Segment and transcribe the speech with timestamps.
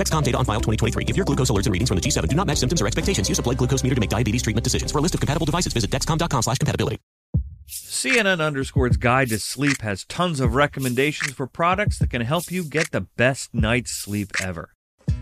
[0.00, 1.04] Dexcom data on file 2023.
[1.08, 3.28] If your glucose alerts and readings from the G7 do not match symptoms or expectations,
[3.28, 4.90] use a blood glucose meter to make diabetes treatment decisions.
[4.90, 6.96] For a list of compatible devices, visit dexcom.com slash compatibility.
[7.68, 12.64] CNN Underscored's Guide to Sleep has tons of recommendations for products that can help you
[12.64, 14.70] get the best night's sleep ever.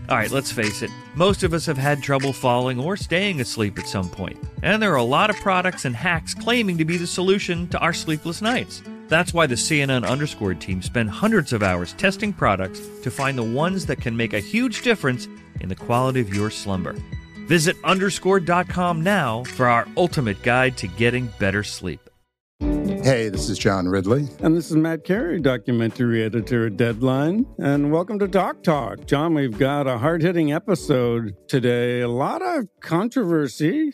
[0.07, 3.77] All right, let's face it, most of us have had trouble falling or staying asleep
[3.77, 6.97] at some point, and there are a lot of products and hacks claiming to be
[6.97, 8.81] the solution to our sleepless nights.
[9.09, 13.43] That's why the CNN Underscored team spend hundreds of hours testing products to find the
[13.43, 15.27] ones that can make a huge difference
[15.59, 16.95] in the quality of your slumber.
[17.47, 21.99] Visit underscore.com now for our ultimate guide to getting better sleep.
[22.59, 24.27] Hey, this is John Ridley.
[24.41, 27.47] And this is Matt Carey, documentary editor at Deadline.
[27.57, 29.07] And welcome to Doc Talk.
[29.07, 32.01] John, we've got a hard hitting episode today.
[32.01, 33.93] A lot of controversy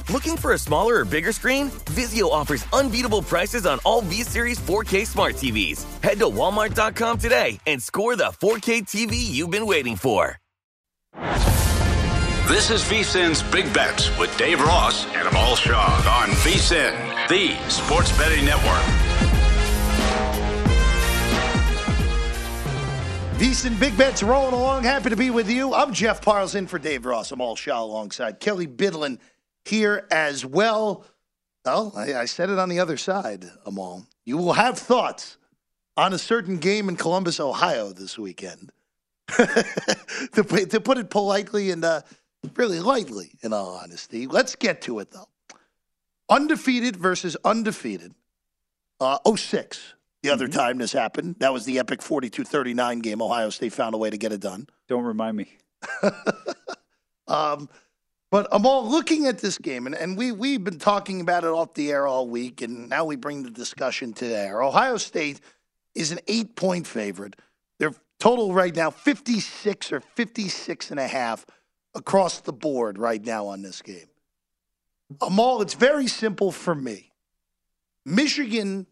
[0.11, 1.69] Looking for a smaller or bigger screen?
[1.95, 5.85] Vizio offers unbeatable prices on all V-Series 4K smart TVs.
[6.03, 10.37] Head to walmart.com today and score the 4K TV you've been waiting for.
[12.49, 18.11] This is VSIN's Big Bets with Dave Ross and Amal Shaw on VSIN, the sports
[18.17, 19.11] betting network.
[23.41, 24.83] VSIN Big Bets rolling along.
[24.83, 25.73] Happy to be with you.
[25.73, 27.31] I'm Jeff Parles in for Dave Ross.
[27.31, 29.17] Amal Shaw alongside Kelly Bidlin
[29.65, 31.05] here as well.
[31.65, 34.05] Well, I, I said it on the other side, Amal.
[34.25, 35.37] You will have thoughts
[35.97, 38.71] on a certain game in Columbus, Ohio this weekend.
[39.27, 42.01] to, put, to, put it politely and uh,
[42.55, 44.27] really lightly, in all honesty.
[44.27, 45.29] Let's get to it, though.
[46.29, 48.13] Undefeated versus undefeated.
[48.99, 50.59] Uh, 06, the other mm-hmm.
[50.59, 51.35] time this happened.
[51.39, 53.21] That was the epic 42 39 game.
[53.21, 54.67] Ohio State found a way to get it done.
[54.87, 55.57] Don't remind me.
[57.27, 57.67] um,
[58.31, 61.75] but Amal looking at this game, and, and we, we've been talking about it off
[61.75, 64.63] the air all week, and now we bring the discussion to air.
[64.63, 65.39] Ohio State
[65.93, 67.35] is an eight point favorite.
[67.77, 71.43] They're Total right now 56 or 56 and a half
[71.95, 74.05] across the board right now on this game.
[75.19, 77.13] Amal, it's very simple for me.
[78.05, 78.85] Michigan,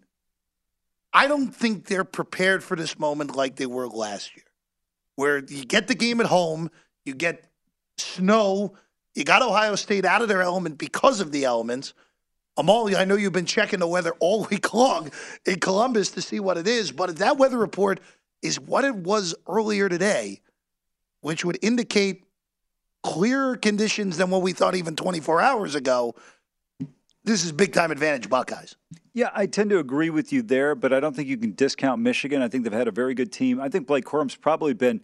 [1.13, 4.45] I don't think they're prepared for this moment like they were last year,
[5.15, 6.71] where you get the game at home,
[7.05, 7.51] you get
[7.99, 8.73] snow,
[9.19, 11.93] you got Ohio State out of their element because of the elements.
[12.57, 15.11] Amal, I know you've been checking the weather all week long
[15.45, 17.99] in Columbus to see what it is, but that weather report–
[18.41, 20.41] is what it was earlier today,
[21.21, 22.25] which would indicate
[23.03, 26.15] clearer conditions than what we thought even 24 hours ago.
[27.23, 28.75] This is big time advantage Buckeyes.
[29.13, 32.01] Yeah, I tend to agree with you there, but I don't think you can discount
[32.01, 32.41] Michigan.
[32.41, 33.59] I think they've had a very good team.
[33.59, 35.01] I think Blake Corum's probably been,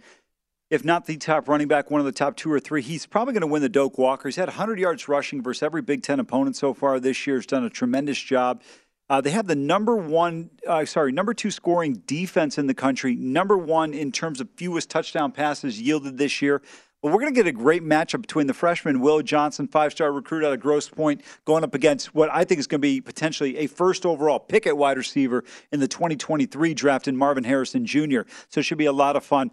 [0.70, 2.82] if not the top running back, one of the top two or three.
[2.82, 4.28] He's probably going to win the Doak Walker.
[4.28, 7.36] He's had 100 yards rushing versus every Big Ten opponent so far this year.
[7.38, 8.62] He's done a tremendous job.
[9.08, 13.16] Uh, they have the number one, uh, sorry, number two scoring defense in the country,
[13.16, 16.62] number one in terms of fewest touchdown passes yielded this year.
[17.06, 20.12] But we're going to get a great matchup between the freshman Will Johnson, five star
[20.12, 23.00] recruit out of Grosse Pointe, going up against what I think is going to be
[23.00, 27.86] potentially a first overall pick at wide receiver in the 2023 draft in Marvin Harrison
[27.86, 28.22] Jr.
[28.50, 29.52] So it should be a lot of fun.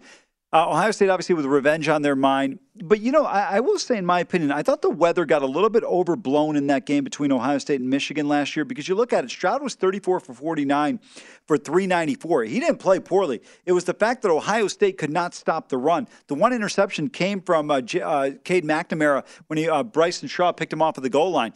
[0.53, 2.59] Uh, Ohio State, obviously, with revenge on their mind.
[2.75, 5.41] But, you know, I, I, will say, in my opinion, I thought the weather got
[5.41, 8.87] a little bit overblown in that game between Ohio State and Michigan last year because
[8.87, 10.99] you look at it, Stroud was 34 for 49
[11.47, 12.43] for 394.
[12.43, 13.41] He didn't play poorly.
[13.65, 16.07] It was the fact that Ohio State could not stop the run.
[16.27, 20.51] The one interception came from uh, J- uh, Cade McNamara when he, uh, Bryson Shaw
[20.51, 21.53] picked him off of the goal line.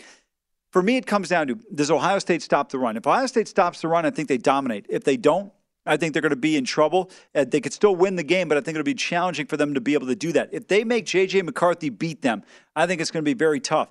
[0.72, 2.98] For me, it comes down to does Ohio State stop the run?
[2.98, 4.88] If Ohio State stops the run, I think they dominate.
[4.90, 5.54] If they don't,
[5.88, 7.10] I think they're going to be in trouble.
[7.34, 9.74] Uh, they could still win the game, but I think it'll be challenging for them
[9.74, 10.50] to be able to do that.
[10.52, 11.42] If they make J.J.
[11.44, 12.44] McCarthy beat them,
[12.76, 13.90] I think it's going to be very tough.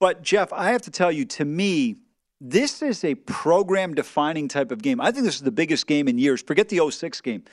[0.00, 1.96] But, Jeff, I have to tell you, to me,
[2.40, 5.00] this is a program defining type of game.
[5.00, 6.42] I think this is the biggest game in years.
[6.42, 7.44] Forget the 06 game.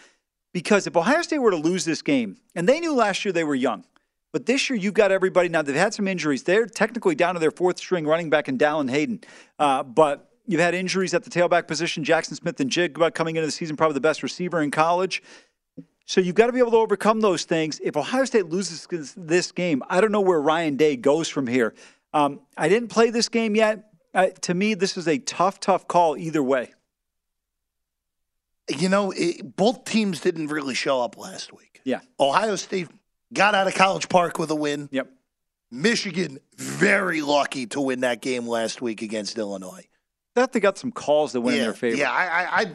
[0.53, 3.43] because if Ohio State were to lose this game, and they knew last year they
[3.43, 3.85] were young,
[4.31, 5.61] but this year you've got everybody now.
[5.61, 6.43] They've had some injuries.
[6.43, 9.21] They're technically down to their fourth string running back in Dallin Hayden,
[9.57, 12.03] uh, but you've had injuries at the tailback position.
[12.03, 15.21] Jaxon Smith-Njigba coming into the season, probably the best receiver in college.
[16.05, 17.79] So you've got to be able to overcome those things.
[17.83, 21.75] If Ohio State loses this game, I don't know where Ryan Day goes from here.
[22.15, 23.91] Um, I didn't play this game yet.
[24.11, 26.73] Uh, to me, this is a tough, tough call either way.
[28.75, 31.79] You know, it, both teams didn't really show up last week.
[31.83, 31.99] Yeah.
[32.19, 32.87] Ohio State
[33.31, 34.89] got out of College Park with a win.
[34.91, 35.11] Yep.
[35.69, 39.85] Michigan, very lucky to win that game last week against Illinois.
[40.39, 41.97] Thought they got some calls that went yeah, in their favor.
[41.97, 42.71] Yeah, I, I, I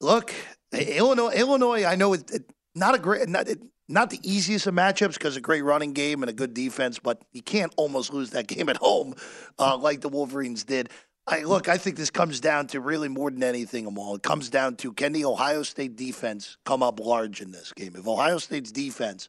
[0.00, 0.32] look,
[0.72, 1.32] Illinois.
[1.34, 5.14] Illinois, I know it's it, not a great, not, it, not the easiest of matchups
[5.14, 8.46] because a great running game and a good defense, but you can't almost lose that
[8.46, 9.14] game at home
[9.58, 10.88] uh, like the Wolverines did.
[11.26, 14.14] I look, I think this comes down to really more than anything, Amal.
[14.14, 17.94] It comes down to can the Ohio State defense come up large in this game?
[17.96, 19.28] If Ohio State's defense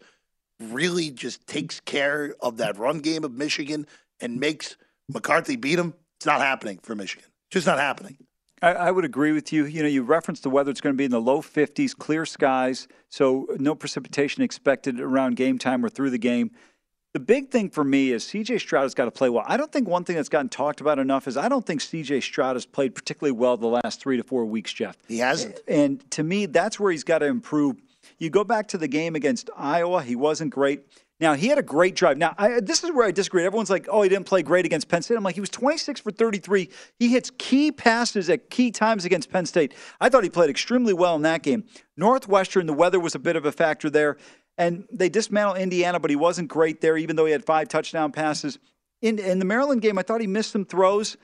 [0.62, 3.86] really just takes care of that run game of Michigan
[4.22, 4.78] and makes
[5.10, 7.29] McCarthy beat them, it's not happening for Michigan.
[7.50, 8.18] Just not happening.
[8.62, 9.66] I, I, would agree with you.
[9.66, 12.26] You know, you referenced the weather; it's going to be in the low 50s, clear
[12.26, 16.52] skies, so no precipitation expected around game time or through the game.
[17.14, 19.44] The big thing for me is CJ Stroud has got to play well.
[19.48, 22.22] I don't think one thing that's gotten talked about enough is I don't think CJ
[22.22, 24.96] Stroud has played particularly well the last three to four weeks, Jeff.
[25.08, 25.60] He hasn't.
[25.68, 27.78] And to me, that's where he's got to improve.
[28.20, 30.84] You go back to the game against Iowa, he wasn't great.
[31.20, 32.18] Now, he had a great drive.
[32.18, 33.46] Now, I, this is where I disagree.
[33.46, 35.18] Everyone's like, oh, he didn't play great against Penn State.
[35.18, 36.70] I'm like, he was 26 for 33.
[36.98, 39.74] He hits key passes at key times against Penn State.
[40.00, 41.66] I thought he played extremely well in that game.
[41.98, 44.16] Northwestern, the weather was a bit of a factor there.
[44.58, 48.12] And they dismantled Indiana, but he wasn't great there, even though he had five touchdown
[48.12, 48.58] passes.
[49.02, 51.18] In, in the Maryland game, I thought he missed some throws.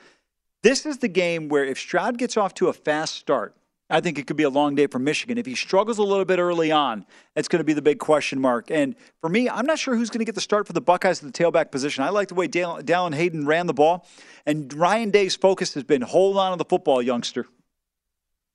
[0.61, 3.55] This is the game where if Stroud gets off to a fast start,
[3.89, 5.37] I think it could be a long day for Michigan.
[5.37, 7.05] If he struggles a little bit early on,
[7.35, 8.71] it's going to be the big question mark.
[8.71, 11.23] And for me, I'm not sure who's going to get the start for the Buckeyes
[11.23, 12.03] at the tailback position.
[12.03, 14.07] I like the way Dal- Dallin Hayden ran the ball,
[14.45, 17.45] and Ryan Day's focus has been hold on to the football, youngster.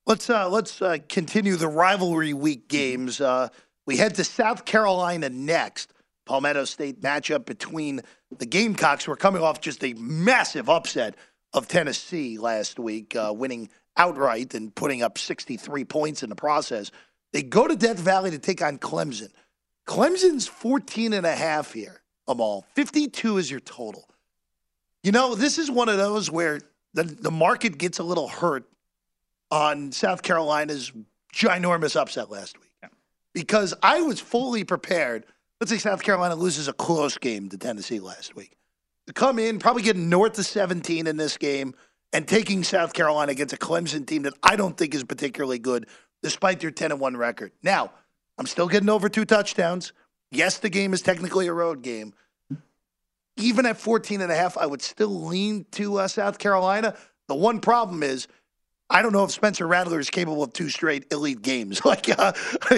[0.07, 3.21] Let's uh, let's uh, continue the rivalry week games.
[3.21, 3.49] Uh,
[3.87, 5.93] we head to South Carolina next.
[6.27, 8.03] Palmetto State matchup between
[8.37, 11.17] the Gamecocks, who are coming off just a massive upset
[11.53, 16.91] of Tennessee last week, uh, winning outright and putting up 63 points in the process.
[17.33, 19.31] They go to Death Valley to take on Clemson.
[19.87, 22.65] Clemson's 14 and a half here, Amal.
[22.75, 24.09] 52 is your total.
[25.03, 26.61] You know, this is one of those where
[26.95, 28.69] the, the market gets a little hurt
[29.51, 30.93] on South Carolina's
[31.35, 32.91] ginormous upset last week.
[33.33, 35.25] Because I was fully prepared.
[35.61, 38.57] Let's say South Carolina loses a close game to Tennessee last week.
[39.07, 41.75] To come in, probably get north of 17 in this game–
[42.13, 45.87] and taking South Carolina against a Clemson team that I don't think is particularly good,
[46.23, 47.53] despite their 10 and 1 record.
[47.63, 47.93] Now,
[48.39, 49.93] I'm still getting over two touchdowns.
[50.31, 52.15] Yes, the game is technically a road game.
[53.37, 56.97] Even at 14 and a half, I would still lean to uh, South Carolina.
[57.29, 58.29] The one problem is
[58.93, 62.33] I don't know if Spencer Rattler is capable of two straight elite games, like uh,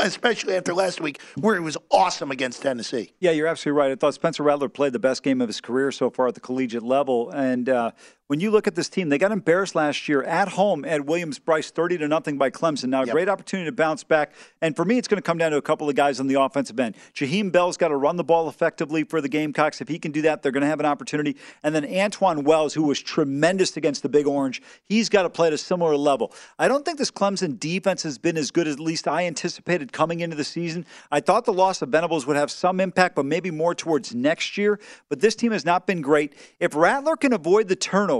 [0.00, 3.12] especially after last week where he was awesome against Tennessee.
[3.18, 3.90] Yeah, you're absolutely right.
[3.90, 6.40] I thought Spencer Rattler played the best game of his career so far at the
[6.40, 7.90] collegiate level, and uh,
[8.28, 11.70] when you look at this team, they got embarrassed last year at home at Williams-Brice,
[11.70, 12.88] 30 to nothing by Clemson.
[12.88, 13.12] Now, a yep.
[13.12, 14.32] great opportunity to bounce back.
[14.60, 16.40] And for me, it's going to come down to a couple of guys on the
[16.40, 16.96] offensive end.
[17.14, 19.80] Jaheim Bell's got to run the ball effectively for the Gamecocks.
[19.80, 21.36] If he can do that, they're going to have an opportunity.
[21.62, 25.46] And then Antwane Wells, who was tremendous against the Big Orange, he's got to play
[25.46, 26.32] at a similar level.
[26.58, 29.92] I don't think this Clemson defense has been as good as at least I anticipated
[29.92, 30.84] coming into the season.
[31.12, 34.58] I thought the loss of Venables would have some impact, but maybe more towards next
[34.58, 34.80] year.
[35.08, 36.32] But this team has not been great.
[36.58, 38.15] If Rattler can avoid the turnover,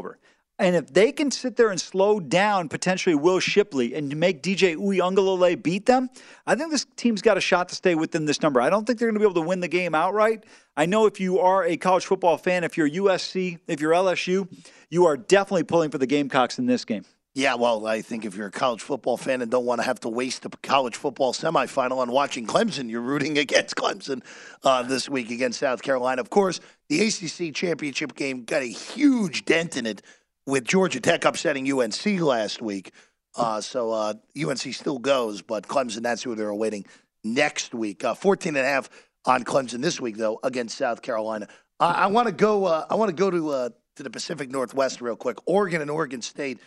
[0.58, 4.74] and if they can sit there and slow down potentially Will Shipley and make DJ
[4.76, 6.08] Uiagalelei beat them,
[6.46, 8.60] I think this team's got a shot to stay within this number.
[8.62, 10.44] I don't think they're going to be able to win the game outright.
[10.74, 14.48] I know if you are a college football fan, if you're USC, if you're LSU,
[14.88, 17.04] you are definitely pulling for the Gamecocks in this game.
[17.36, 20.00] Yeah, well, I think if you're a college football fan and don't want to have
[20.00, 24.22] to waste a college football semifinal on watching Clemson, you're rooting against Clemson
[24.64, 26.22] uh, this week against South Carolina.
[26.22, 30.00] Of course, the ACC championship game got a huge dent in it
[30.46, 32.92] with Georgia Tech upsetting UNC last week.
[33.36, 36.86] Uh, so uh, UNC still goes, but Clemson, that's who they're awaiting
[37.22, 38.02] next week.
[38.02, 38.88] Uh, 14 and a half
[39.26, 41.48] on Clemson this week, though, against South Carolina.
[41.78, 42.64] I want to go.
[42.64, 45.36] Uh, I want to go to uh, to the Pacific Northwest real quick.
[45.44, 46.60] Oregon and Oregon State.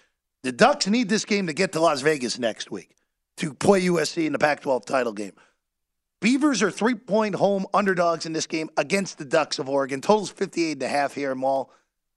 [0.43, 2.95] The Ducks need this game to get to Las Vegas next week
[3.37, 5.33] to play USC in the Pac-12 title game.
[6.21, 10.01] Beavers are three-point home underdogs in this game against the Ducks of Oregon.
[10.01, 11.71] Totals 58 and a half here, Mall.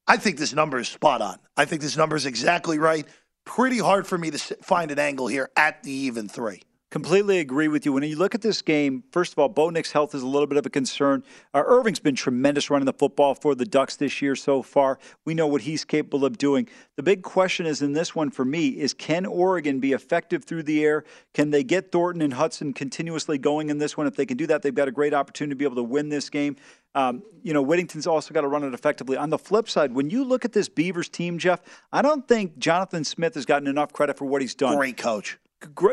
[0.06, 1.38] I think this number is spot on.
[1.56, 3.06] I think this number is exactly right.
[3.44, 6.62] Pretty hard for me to find an angle here at the even three.
[6.92, 7.92] Completely agree with you.
[7.94, 10.46] When you look at this game, first of all, Bo Nix's health is a little
[10.46, 11.24] bit of a concern.
[11.54, 14.98] Uh, Irving's been tremendous running the football for the Ducks this year so far.
[15.24, 16.68] We know what he's capable of doing.
[16.96, 20.64] The big question is in this one for me is can Oregon be effective through
[20.64, 21.04] the air?
[21.32, 24.06] Can they get Thornton and Hutson continuously going in this one?
[24.06, 26.10] If they can do that, they've got a great opportunity to be able to win
[26.10, 26.56] this game.
[26.94, 29.16] Um, you know, Whittington's also got to run it effectively.
[29.16, 32.58] On the flip side, when you look at this Beavers team, Jeff, I don't think
[32.58, 34.76] Jonathan Smith has gotten enough credit for what he's done.
[34.76, 35.38] Great coach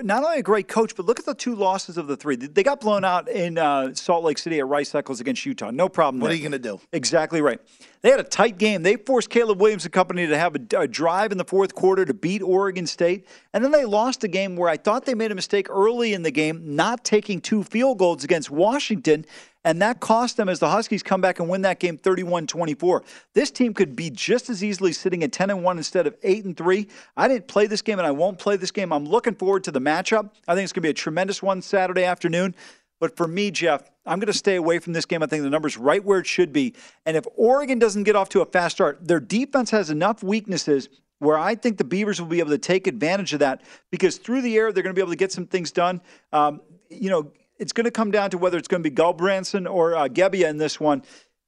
[0.03, 2.35] not only a great coach, but look at the two losses of the three.
[2.35, 5.71] They got blown out in uh, Salt Lake City at Rice Eccles against Utah.
[5.71, 6.21] No problem.
[6.21, 6.33] What there.
[6.33, 6.79] are you going to do?
[6.91, 7.59] Exactly right.
[8.01, 8.83] They had a tight game.
[8.83, 12.05] They forced Caleb Williams and company to have a, a, drive in the fourth quarter
[12.05, 13.27] to beat Oregon State.
[13.53, 16.23] And then they lost a game where I thought they made a mistake early in
[16.23, 19.25] the game, not taking two field goals against Washington.
[19.65, 23.03] And that cost them as the Huskies come back and win that game 31 24.
[23.33, 26.45] This team could be just as easily sitting at 10 and 1 instead of 8
[26.45, 26.87] and 3.
[27.17, 28.93] I didn't play this game and I won't play this game.
[28.93, 30.31] I'm looking forward to the matchup.
[30.47, 32.55] I think it's going to be a tremendous one Saturday afternoon.
[32.99, 35.23] But for me, Jeff, I'm going to stay away from this game.
[35.23, 36.73] I think the number's right where it should be.
[37.05, 40.89] And if Oregon doesn't get off to a fast start, their defense has enough weaknesses
[41.19, 43.61] where I think the Beavers will be able to take advantage of that
[43.91, 46.01] because through the air, they're going to be able to get some things done.
[46.33, 49.69] Um, you know, it's going to come down to whether it's going to be Gulbranson
[49.69, 51.03] or uh, Gebbia in this one.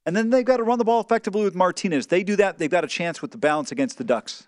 [0.05, 2.07] And then they've got to run the ball effectively with Martinez.
[2.07, 4.47] They do that, they've got a chance with the balance against the Ducks.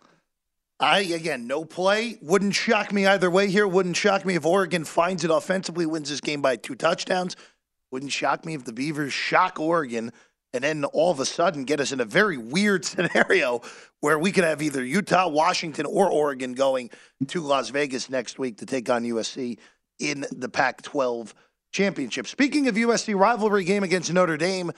[0.80, 2.18] I again, no play.
[2.22, 3.68] Wouldn't shock me either way here.
[3.68, 7.36] Wouldn't shock me if Oregon finds it offensively, wins this game by two touchdowns.
[7.92, 10.12] Wouldn't shock me if the Beavers shock Oregon
[10.54, 13.62] and then all of a sudden get us in a very weird scenario
[14.00, 16.90] where we could have either Utah, Washington, or Oregon going
[17.28, 19.58] to Las Vegas next week to take on USC
[20.00, 21.34] in the Pac 12
[21.74, 22.28] championship.
[22.28, 24.72] Speaking of USC rivalry game against Notre Dame,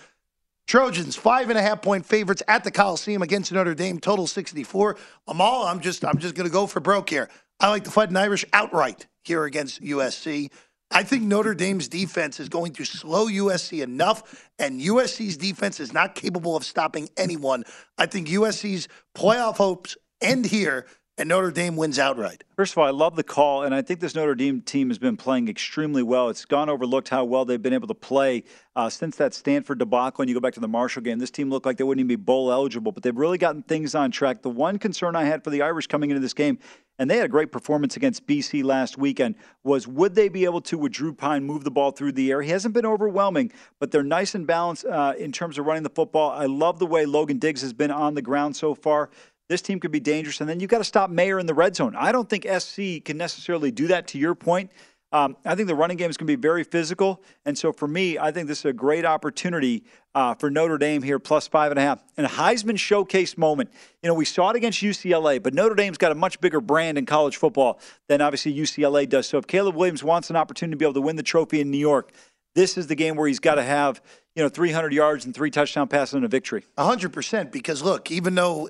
[0.66, 4.98] Trojans five and a half point favorites at the Coliseum against Notre Dame, total 64.
[5.28, 7.30] Amal, I'm just I'm just gonna go for broke here.
[7.60, 10.50] I like to Fighting Irish outright here against USC.
[10.92, 15.94] I think Notre Dame's defense is going to slow USC enough, and USC's defense is
[15.94, 17.64] not capable of stopping anyone.
[17.98, 20.86] I think USC's playoff hopes end here
[21.18, 22.44] and Notre Dame wins outright.
[22.58, 24.98] First of all, I love the call, and I think this Notre Dame team has
[24.98, 26.28] been playing extremely well.
[26.28, 28.44] It's gone overlooked how well they've been able to play
[28.76, 30.22] uh, since that Stanford debacle.
[30.22, 32.10] And you go back to the Marshall game, this team looked like they wouldn't even
[32.10, 34.42] be bowl eligible, but they've really gotten things on track.
[34.42, 36.60] The one concern I had for the Irish coming into this game,
[37.00, 40.62] and they had a great performance against BC last weekend, was would they be able
[40.62, 42.42] to, with Drew Pyne, move the ball through the air?
[42.42, 45.90] He hasn't been overwhelming, but they're nice and balanced uh, in terms of running the
[45.90, 46.32] football.
[46.32, 49.10] I love the way Logan Diggs has been on the ground so far
[49.50, 50.42] this team could be dangerous.
[50.42, 51.96] And then you've got to stop Mayer in the red zone.
[51.96, 54.72] I don't think SC can necessarily do that to your point.
[55.12, 57.24] Um, I think the running game is going to be very physical.
[57.46, 61.02] And so for me, I think this is a great opportunity uh, for Notre Dame
[61.02, 62.04] here, plus five and a half.
[62.18, 63.70] And a Heisman showcase moment.
[64.04, 66.98] You know, we saw it against UCLA, but Notre Dame's got a much bigger brand
[66.98, 69.28] in college football than obviously UCLA does.
[69.28, 71.72] So if Caleb Williams wants an opportunity to be able to win the trophy in
[71.72, 72.12] New York,
[72.56, 74.02] this is the game where he's got to have,
[74.36, 76.66] you know, 300 yards and three touchdown passes and a victory.
[76.78, 77.52] 100%.
[77.52, 78.70] Because look, even though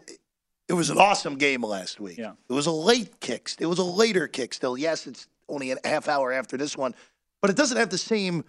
[0.67, 2.17] it was an awesome game last week.
[2.17, 2.33] Yeah.
[2.49, 3.51] It was a late kick.
[3.59, 4.77] It was a later kick still.
[4.77, 6.95] Yes, it's only a half hour after this one,
[7.41, 8.43] but it doesn't have the same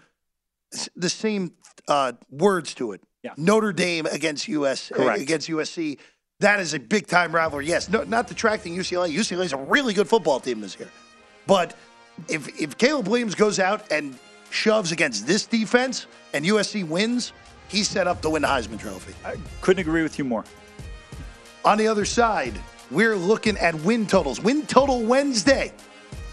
[0.96, 1.52] the same
[1.88, 3.02] uh, words to it.
[3.22, 3.34] Yeah.
[3.36, 5.98] Notre Dame against US uh, against USC.
[6.40, 7.66] That is a big time rivalry.
[7.66, 9.14] Yes, no, not detracting UCLA.
[9.14, 10.90] UCLA is a really good football team this year.
[11.46, 11.74] But
[12.28, 14.18] if if Caleb Williams goes out and
[14.50, 17.32] shoves against this defense and USC wins,
[17.68, 19.14] he's set up to win the Heisman Trophy.
[19.24, 20.44] I couldn't agree with you more.
[21.66, 22.54] On the other side,
[22.92, 24.40] we're looking at win totals.
[24.40, 25.72] Win total Wednesday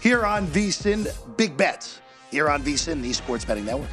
[0.00, 2.00] here on VSIN Big Bets
[2.30, 3.90] here on VSIN, the Sports Betting Network.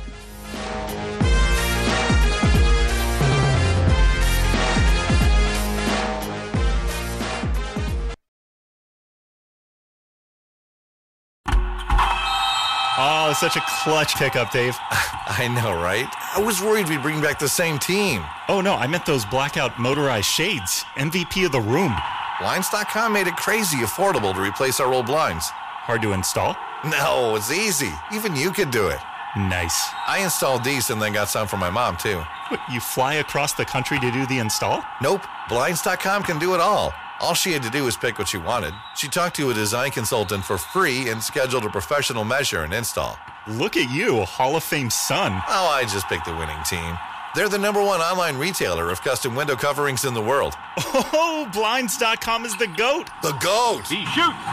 [13.04, 14.78] Oh, such a clutch pickup, Dave.
[15.28, 16.08] I know, right?
[16.36, 18.24] I was worried we'd bring back the same team.
[18.48, 20.84] Oh, no, I meant those blackout motorized shades.
[20.96, 21.96] MVP of the room.
[22.40, 25.50] Blinds.com made it crazy affordable to replace our old blinds.
[25.50, 26.56] Hard to install?
[26.84, 27.92] No, it's easy.
[28.12, 28.98] Even you could do it.
[29.38, 29.90] Nice.
[30.08, 32.24] I installed these and then got some for my mom, too.
[32.50, 34.84] What, you fly across the country to do the install?
[35.02, 35.22] Nope.
[35.48, 36.94] Blinds.com can do it all.
[37.22, 38.74] All she had to do was pick what she wanted.
[38.96, 43.18] She talked to a design consultant for free and scheduled a professional measure and install.
[43.48, 45.32] Look at you, Hall of Fame son.
[45.48, 46.98] Oh, I just picked the winning team.
[47.34, 50.54] They're the number one online retailer of custom window coverings in the world.
[50.78, 53.10] Oh, Blinds.com is the GOAT.
[53.24, 53.88] The GOAT.
[53.88, 54.46] He shoots.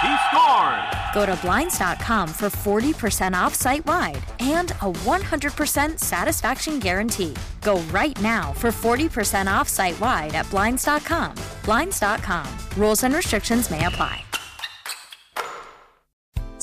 [0.00, 0.88] He scored.
[1.12, 7.34] Go to Blinds.com for 40% off site wide and a 100% satisfaction guarantee.
[7.62, 11.34] Go right now for 40% off site wide at Blinds.com.
[11.64, 12.46] Blinds.com.
[12.76, 14.22] Rules and restrictions may apply.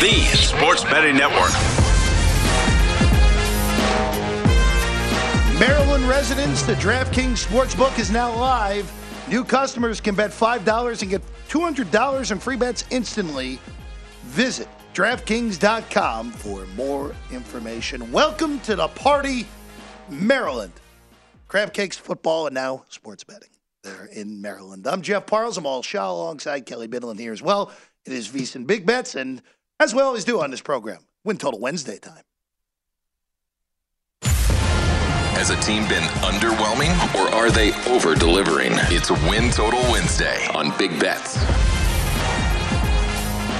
[0.00, 1.52] the sports betting network.
[5.58, 8.92] Maryland residents, the DraftKings Sportsbook is now live.
[9.28, 13.58] New customers can bet $5 and get $200 in free bets instantly.
[14.24, 18.12] Visit DraftKings.com for more information.
[18.12, 19.46] Welcome to the party,
[20.10, 20.72] Maryland.
[21.48, 23.48] Crab Cakes football and now sports betting.
[23.82, 24.86] There in Maryland.
[24.86, 25.56] I'm Jeff Parles.
[25.56, 27.72] Amal Shaw alongside Kelly Bidlin here as well.
[28.04, 29.42] It is VSIN Big Bets, and
[29.78, 32.22] as we always do on this program, Win Total Wednesday time.
[35.36, 38.72] Has a team been underwhelming or are they over delivering?
[38.90, 41.36] It's Win Total Wednesday on Big Bets.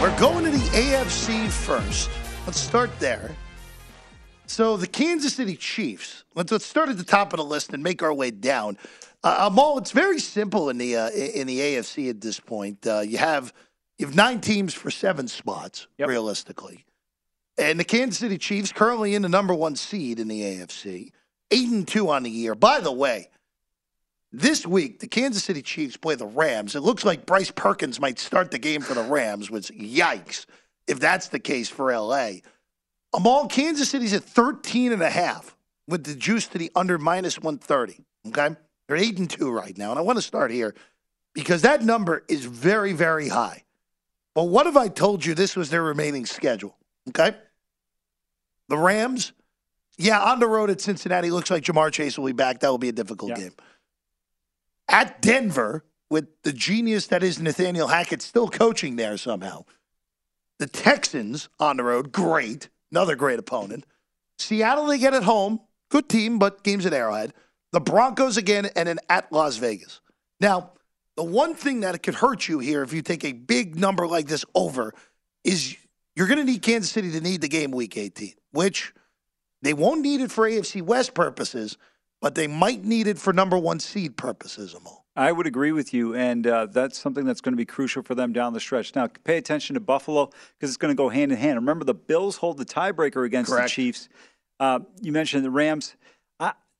[0.00, 2.10] We're going to the AFC first.
[2.46, 3.34] Let's start there.
[4.46, 6.24] So the Kansas City Chiefs.
[6.34, 8.78] Let's, let's start at the top of the list and make our way down.
[9.22, 12.86] Uh, Amal, it's very simple in the uh, in the AFC at this point.
[12.86, 13.52] Uh, you have
[13.98, 16.08] you have nine teams for seven spots, Yep.
[16.08, 16.84] realistically,
[17.58, 21.12] and the Kansas City Chiefs currently in the number one seed in the AFC,
[21.50, 22.54] eight and two on the year.
[22.54, 23.30] By the way,
[24.32, 26.74] this week, the Kansas City Chiefs play the Rams.
[26.74, 30.44] It looks like Bryce Perkins might start the game for the Rams, which, yikes,
[30.86, 32.40] if that's the case for LA.
[33.14, 35.56] Amal, Kansas City's at 13 and a half
[35.88, 38.04] with the juice to the under minus 130.
[38.28, 38.56] Okay?
[38.88, 39.90] They're 8 and 2 right now.
[39.90, 40.74] And I want to start here
[41.32, 43.62] because that number is very, very high.
[44.36, 46.76] But what if I told you this was their remaining schedule?
[47.08, 47.34] Okay?
[48.68, 49.32] The Rams,
[49.96, 52.60] yeah, on the road at Cincinnati, looks like Ja'Marr Chase will be back.
[52.60, 53.54] That will be a difficult game
[54.88, 59.64] at Denver with the genius that is Nathaniel Hackett still coaching there somehow.
[60.58, 62.68] The Texans on the road, great.
[62.90, 63.84] Another great opponent.
[64.38, 65.60] Seattle, they get at home.
[65.88, 67.32] Good team, but games at Arrowhead.
[67.72, 70.00] The Broncos again, and then at Las Vegas.
[70.40, 70.72] Now,
[71.16, 74.26] the one thing that could hurt you here if you take a big number like
[74.26, 74.92] this over
[75.44, 75.76] is
[76.14, 78.92] you're going to need Kansas City to need the game week 18, which
[79.62, 81.76] they won't need it for AFC West purposes,
[82.20, 85.04] but they might need it for number one seed purposes, Amal.
[85.16, 88.14] I would agree with you, and uh, that's something that's going to be crucial for
[88.14, 88.94] them down the stretch.
[88.94, 91.56] Now, pay attention to Buffalo because it's going to go hand in hand.
[91.56, 93.68] Remember, the Bills hold the tiebreaker against Correct.
[93.68, 94.10] the Chiefs.
[94.60, 95.96] Uh, you mentioned the Rams.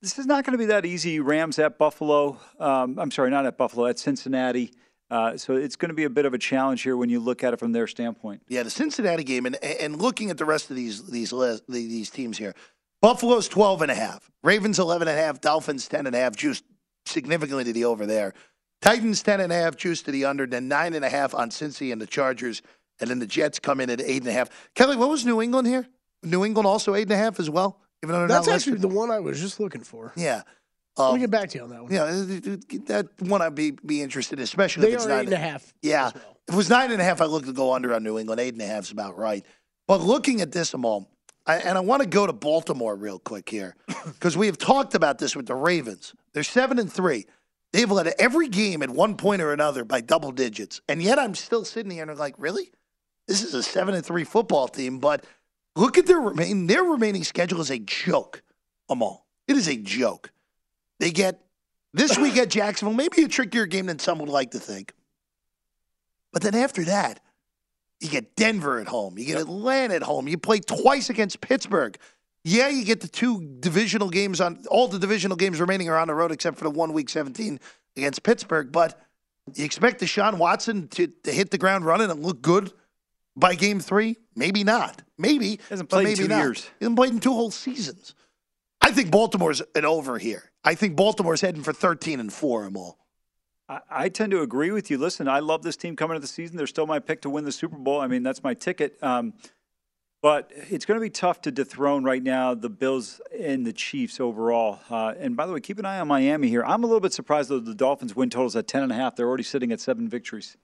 [0.03, 1.21] This is not going to be that easy.
[1.21, 2.39] Rams at Buffalo.
[2.61, 4.73] Um, I'm sorry, not at Buffalo, at Cincinnati.
[5.11, 7.45] Uh, so it's going to be a bit of a challenge here when you look
[7.45, 8.43] at it from their standpoint.
[8.49, 11.33] Yeah, the Cincinnati game, and and looking at the rest of these these
[11.69, 12.55] these teams here,
[13.01, 16.35] Buffalo's 12 and a half, Ravens 11 and a half, Dolphins 10 and a half,
[16.35, 16.65] juiced
[17.05, 18.35] significantly to the over there.
[18.83, 21.51] Titans 10 and a half, juiced to the under, then nine and a half on
[21.51, 22.63] Cincy and the Chargers,
[23.01, 24.51] and then the Jets come in at eight and a half.
[24.75, 25.87] Kelly, what was New England here?
[26.23, 29.11] New England also eight and a half as well, even though That's actually the one
[29.11, 30.13] I was just looking for.
[30.17, 30.43] Yeah.
[30.99, 31.93] Um, We'll get back to you on that one.
[31.93, 32.05] Yeah,
[32.87, 35.35] that one I'd be be interested, in, especially They if it's are nine eight and
[35.35, 36.15] a half Yeah, if
[36.49, 38.41] it was nine and a half, I look to go under on New England.
[38.41, 39.45] Eight and a half is about right.
[39.87, 41.09] But looking at this, Amal,
[41.47, 44.95] I, and I want to go to Baltimore real quick here because we have talked
[44.95, 46.15] about this with the Ravens.
[46.33, 47.27] They're seven and three.
[47.73, 51.35] They've led every game at one point or another by double digits, and yet I'm
[51.35, 52.71] still sitting here and I'm like, really?
[53.29, 55.25] This is a seven and three football team, but
[55.77, 58.43] look at their remain their remaining schedule is a joke.
[58.89, 60.33] Amal, it is a joke.
[60.99, 61.41] They get
[61.93, 64.93] this week at Jacksonville, maybe a trickier game than some would like to think.
[66.33, 67.21] But then after that,
[68.01, 71.97] you get Denver at home, you get Atlanta at home, you play twice against Pittsburgh.
[72.45, 76.09] Yeah, you get the two divisional games on all the divisional games remaining are on
[76.09, 77.59] the road except for the one week 17
[77.97, 78.71] against Pittsburgh.
[78.71, 79.01] But
[79.55, 82.73] you expect Deshaun Watson to, to hit the ground running and look good
[83.37, 84.17] by game three?
[84.35, 85.03] Maybe not.
[85.19, 85.61] Maybe.
[85.69, 86.39] Hasn't played in maybe two not.
[86.39, 86.65] years.
[86.79, 88.15] He hasn't played in two whole seasons.
[88.81, 90.53] I think Baltimore's an over here.
[90.65, 92.99] I think Baltimore's heading for 13 and 4 them all.
[93.69, 94.99] I, I tend to agree with you.
[94.99, 96.57] Listen, I love this team coming into the season.
[96.57, 98.01] They're still my pick to win the Super Bowl.
[98.01, 99.03] I mean, that's my ticket.
[99.03, 99.35] Um,
[100.23, 104.19] but it's going to be tough to dethrone right now the Bills and the Chiefs
[104.19, 104.81] overall.
[104.91, 106.65] Uh, and by the way, keep an eye on Miami here.
[106.65, 109.15] I'm a little bit surprised though the Dolphins win totals at ten and a half.
[109.15, 110.57] They're already sitting at seven victories.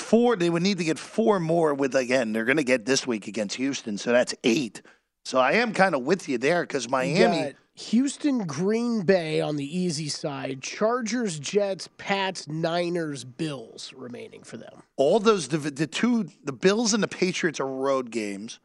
[0.00, 3.06] Four, they would need to get four more with, again, they're going to get this
[3.06, 3.98] week against Houston.
[3.98, 4.82] So that's eight.
[5.24, 7.54] So I am kind of with you there because Miami.
[7.74, 14.82] Houston, Green Bay on the easy side, Chargers, Jets, Pats, Niners, Bills remaining for them.
[14.96, 18.58] all those div- the two the Bills and the Patriots are road games.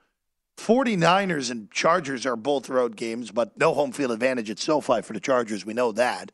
[0.58, 5.14] 49ers and Chargers are both road games, but no home field advantage at SoFi for
[5.14, 5.66] the Chargers.
[5.66, 6.32] We know that.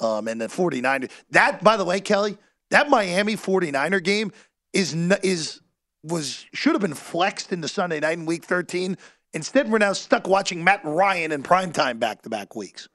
[0.00, 1.10] Um, and the 49ers.
[1.30, 2.38] That, by the way, Kelly,
[2.70, 4.32] that Miami 49er game
[4.72, 5.60] is is
[6.02, 8.96] was should have been flexed into Sunday night in Week 13.
[9.32, 12.88] Instead, we're now stuck watching Matt Ryan in primetime back to back weeks,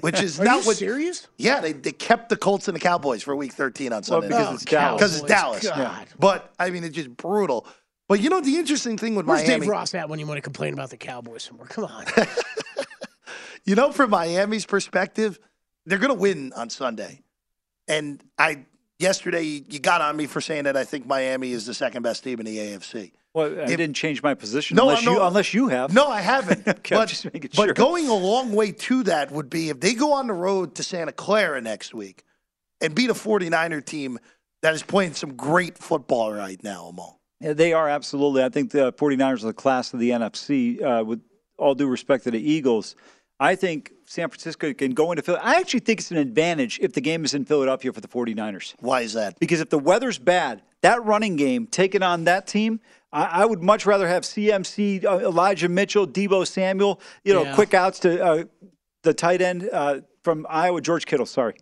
[0.00, 0.76] which is not what.
[0.76, 1.28] serious?
[1.36, 4.28] Yeah, they, they kept the Colts and the Cowboys for Week 13 on Sunday.
[4.28, 4.54] because night.
[4.54, 4.98] it's Dallas.
[4.98, 5.68] Because it's Dallas.
[5.68, 6.06] God.
[6.18, 7.66] But I mean, it's just brutal.
[8.08, 10.38] But you know the interesting thing with Where's Miami, Dave Ross at when you want
[10.38, 11.66] to complain about the Cowboys some more?
[11.66, 12.06] Come on.
[13.64, 15.38] you know, from Miami's perspective,
[15.84, 17.20] they're going to win on Sunday.
[17.86, 18.64] And I
[18.98, 22.24] yesterday you got on me for saying that I think Miami is the second best
[22.24, 23.12] team in the AFC.
[23.34, 25.12] Well, I didn't change my position No, unless no.
[25.12, 25.92] you unless you have.
[25.94, 26.66] No, I haven't.
[26.68, 30.12] Okay, but making but going a long way to that would be if they go
[30.12, 32.24] on the road to Santa Clara next week
[32.80, 34.18] and beat a 49er team
[34.62, 37.20] that is playing some great football right now, Amal.
[37.40, 38.42] Yeah, they are absolutely.
[38.42, 40.82] I think the 49ers are the class of the NFC.
[40.82, 41.20] Uh, with
[41.58, 42.96] all due respect to the Eagles,
[43.40, 45.38] I think San Francisco can go into Philly.
[45.42, 48.74] I actually think it's an advantage if the game is in Philadelphia for the 49ers.
[48.80, 49.38] Why is that?
[49.38, 52.80] Because if the weather's bad, that running game taking on that team,
[53.12, 57.54] I, I would much rather have CMC, uh, Elijah Mitchell, Deebo Samuel, you know, Yeah.
[57.54, 58.44] quick outs to uh,
[59.02, 61.26] the tight end uh, from Iowa, George Kittle.
[61.26, 61.54] Sorry.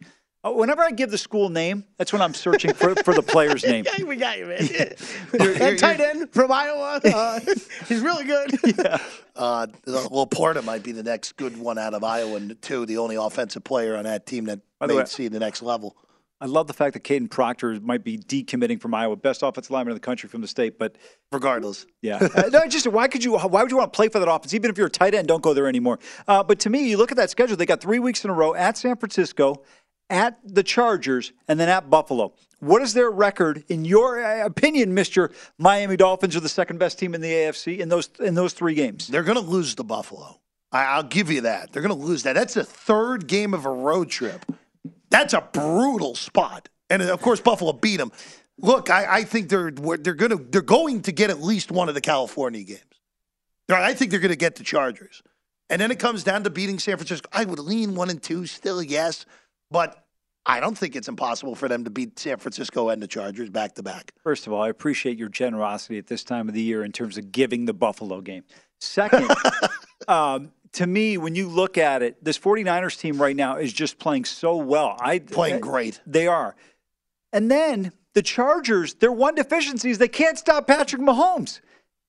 [0.47, 3.65] Uh, Whenever I give the school name, that's when I'm searching for, for the player's
[3.67, 3.85] name.
[3.99, 4.59] yeah, we got you, man.
[5.33, 7.41] that tight end from Iowa, uh,
[7.89, 8.53] he's really good.
[8.79, 8.99] Yeah.
[9.35, 13.17] Uh, Laporta might be the next good one out of Iowa, and too, the only
[13.17, 15.97] offensive player on that team that By may way- see the next level.
[16.39, 19.93] I love the fact that Kadyn Proctor might be decommitting from Iowa, best offensive lineman
[19.93, 20.79] in the country from the state.
[20.79, 20.97] But
[21.33, 23.39] regardless, yeah, uh, no, just why could you?
[23.39, 24.53] Why would you want to play for that offense?
[24.53, 25.99] Even if you're a tight end, don't go there anymore.
[26.29, 28.35] Uh, but to me, you look at that schedule; they got three weeks in a
[28.35, 29.63] row at San Francisco,
[30.09, 32.33] at the Chargers, and then at Buffalo.
[32.61, 36.99] What is their record, in your uh, opinion, Mister Miami Dolphins are the second best
[36.99, 39.09] team in the AFC in those in those three games?
[39.09, 40.41] They're going to lose to Buffalo.
[40.73, 41.73] I, I'll give you that.
[41.73, 42.35] They're going to lose that.
[42.35, 44.45] That's the third game of a road trip.
[45.11, 48.13] That's a brutal spot, and of course, Buffalo beat them.
[48.59, 51.89] Look, I, I think they're they're going to they're going to get at least one
[51.89, 52.81] of the California games.
[53.69, 55.23] I think they're going to get the Chargers,
[55.69, 57.29] and then it comes down to beating San Francisco.
[57.33, 59.27] I would lean one and two still, yes,
[59.71, 60.07] but
[60.45, 63.75] I don't think it's impossible for them to beat San Francisco and the Chargers back
[63.75, 64.13] to back.
[64.23, 67.19] First of all, I appreciate your generosity at this time of the year in terms
[67.19, 68.45] of giving the Buffalo game.
[68.81, 69.29] Second,
[70.09, 73.99] um, to me, when you look at it, this 49ers team right now is just
[73.99, 74.97] playing so well.
[75.01, 76.01] I Playing great.
[76.07, 76.55] They are.
[77.33, 81.61] And then the Chargers, their one deficiency is they can't stop Patrick Mahomes.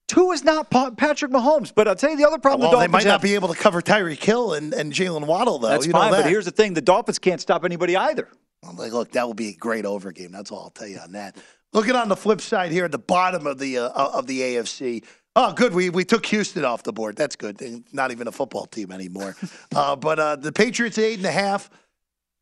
[0.08, 2.86] Two is not Pa- Patrick Mahomes, but I'll tell you the other problem Well, the
[2.86, 3.22] they might not have.
[3.22, 5.68] be able to cover Tyreek Hill and, and Jalen Waddle, though.
[5.68, 6.24] That's you know fine, that.
[6.24, 8.30] but here's the thing: the Dolphins can't stop anybody either.
[8.68, 10.32] I'm like, look, that will be a great over game.
[10.32, 11.36] That's all I'll tell you on that.
[11.74, 15.04] Looking on the flip side here at the bottom of the uh, of the AFC.
[15.36, 15.74] Oh, good.
[15.74, 17.18] We we took Houston off the board.
[17.18, 17.58] That's good.
[17.58, 19.36] They're not even a football team anymore.
[19.76, 21.70] uh, but uh, the Patriots eight and a half.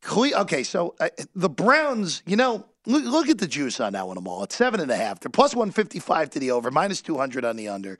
[0.03, 2.21] Cle- okay, so uh, the Browns.
[2.27, 4.17] You know, look, look at the juice on that one.
[4.25, 4.43] All.
[4.43, 5.19] It's seven and a half.
[5.19, 7.97] They're plus one fifty five to the over, minus two hundred on the under.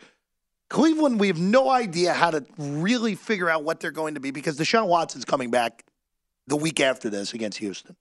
[0.69, 4.31] Cleveland, we have no idea how to really figure out what they're going to be
[4.31, 5.83] because Deshaun Watson's coming back
[6.47, 7.95] the week after this against Houston.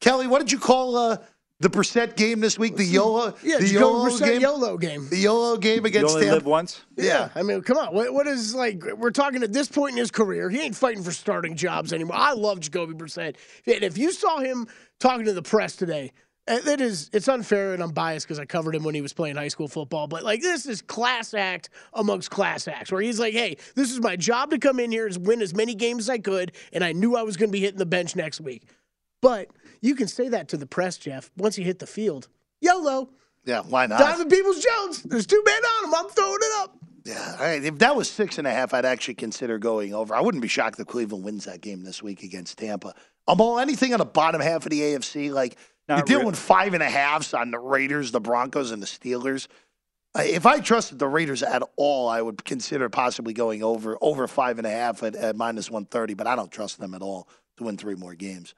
[0.00, 1.18] Kelly, what did you call uh,
[1.62, 2.76] the Brissett game this week?
[2.76, 4.40] The YOLO, Yeah, the Jacoby YOLO Brissett game.
[4.40, 5.08] YOLO game.
[5.08, 6.34] The YOLO game against You only Tampa.
[6.36, 6.82] live once?
[6.96, 7.30] Yeah.
[7.34, 7.94] I mean, come on.
[7.94, 8.82] What, what is like?
[8.96, 10.50] We're talking at this point in his career.
[10.50, 12.16] He ain't fighting for starting jobs anymore.
[12.18, 14.66] I love Jacoby Brissett, and if you saw him
[15.00, 16.12] talking to the press today,
[16.48, 19.12] uh, that is it's unfair, and I'm biased because I covered him when he was
[19.12, 20.08] playing high school football.
[20.08, 24.00] But like, this is class act amongst class acts, where he's like, "Hey, this is
[24.00, 26.82] my job to come in here and win as many games as I could, and
[26.82, 28.64] I knew I was going to be hitting the bench next week."
[29.20, 29.50] But
[29.82, 31.30] you can say that to the press, Jeff.
[31.36, 32.28] Once you hit the field,
[32.60, 33.10] YOLO.
[33.44, 33.98] Yeah, why not?
[33.98, 35.02] Donovan Peoples Jones.
[35.02, 35.94] There's two men on him.
[35.94, 36.76] I'm throwing it up.
[37.04, 37.62] Yeah, all right.
[37.64, 40.14] If that was six and a half, I'd actually consider going over.
[40.14, 42.94] I wouldn't be shocked if Cleveland wins that game this week against Tampa.
[43.26, 45.32] Amal anything on the bottom half of the AFC.
[45.32, 45.56] Like
[45.88, 48.80] Not you're dealing real- with five and a halves on the Raiders, the Broncos, and
[48.80, 49.48] the Steelers.
[50.16, 54.28] Uh, If I trusted the Raiders at all, I would consider possibly going over over
[54.28, 56.14] five and a half at, at minus one thirty.
[56.14, 58.54] But I don't trust them at all to win three more games.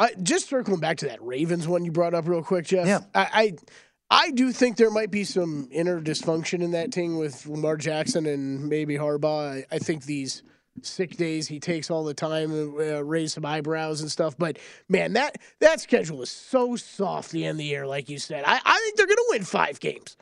[0.00, 2.86] I, just circling back to that Ravens one you brought up real quick, Jeff.
[2.86, 3.00] Yeah.
[3.14, 3.56] I, I
[4.10, 8.26] I do think there might be some inner dysfunction in that team with Lamar Jackson
[8.26, 9.62] and maybe Harbaugh.
[9.62, 10.42] I, I think these
[10.82, 14.36] sick days he takes all the time uh, raise some eyebrows and stuff.
[14.38, 14.58] But
[14.88, 18.42] man, that that schedule is so soft the end of the year, like you said.
[18.46, 20.16] I, I think they're going to win five games.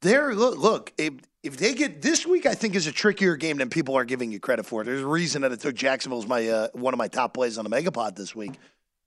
[0.00, 0.92] There, look, look.
[0.96, 4.04] If if they get this week, I think is a trickier game than people are
[4.04, 4.84] giving you credit for.
[4.84, 7.58] There's a reason that it took Jacksonville as my uh, one of my top plays
[7.58, 8.52] on the Megapod this week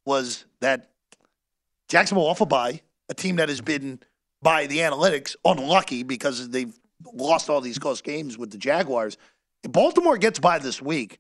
[0.05, 0.89] was that
[1.87, 3.99] Jacksonville off a bye, a team that has been
[4.41, 6.73] by the analytics unlucky because they've
[7.13, 9.17] lost all these close games with the Jaguars.
[9.63, 11.19] If Baltimore gets by this week,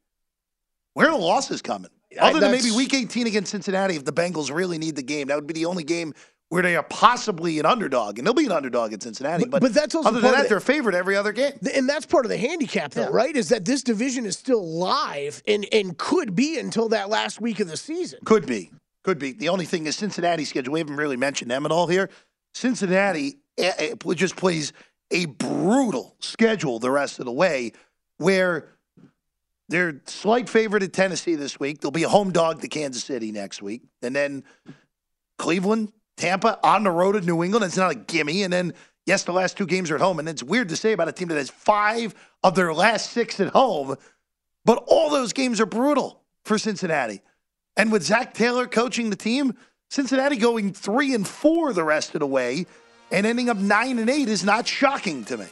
[0.93, 1.91] where are the losses coming?
[2.19, 5.27] I- Other than maybe Week 18 against Cincinnati, if the Bengals really need the game,
[5.27, 6.13] that would be the only game
[6.51, 9.45] where they are possibly an underdog, and they'll be an underdog at Cincinnati.
[9.45, 11.53] But, But- but that's also other than that, the- they're favored every other game.
[11.73, 13.09] And that's part of the handicap, though, Yeah.
[13.13, 13.33] right?
[13.37, 17.61] Is that this division is still live and, and could be until that last week
[17.61, 18.19] of the season.
[18.25, 18.69] Could be,
[19.05, 19.31] could be.
[19.31, 20.73] The only thing is Cincinnati schedule.
[20.73, 22.09] We haven't really mentioned them at all here.
[22.53, 24.73] Cincinnati eh, eh, just plays
[25.09, 27.71] a brutal schedule the rest of the way,
[28.17, 28.67] where
[29.69, 31.79] they're slight favorite at Tennessee this week.
[31.79, 34.43] They'll be a home dog to Kansas City next week, and then
[35.37, 37.65] Cleveland, Tampa on the road at New England.
[37.65, 38.73] It's not a gimme, and then.
[39.07, 41.11] Yes, the last two games are at home, and it's weird to say about a
[41.11, 43.95] team that has five of their last six at home,
[44.63, 47.21] but all those games are brutal for Cincinnati.
[47.75, 49.55] And with Zac Taylor coaching the team,
[49.89, 52.67] Cincinnati going three and four the rest of the way
[53.11, 55.47] and ending up nine and eight is not shocking to me.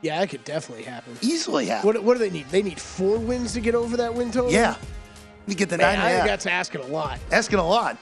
[0.00, 1.16] Yeah, that could definitely happen.
[1.20, 1.86] Easily happen.
[1.86, 2.48] What, what do they need?
[2.50, 4.52] They need four wins to get over that win total?
[4.52, 4.76] Yeah.
[5.46, 7.18] You get the Man, nine I think that's asking a lot.
[7.32, 7.98] Asking a lot.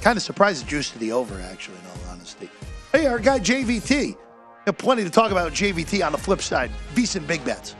[0.00, 2.48] Kind of surprised the juice to the over, actually, in all honesty.
[2.92, 4.16] Hey, our guy JVT.
[4.64, 6.70] Got plenty to talk about JVT on the flip side.
[6.94, 7.76] Decent big bets.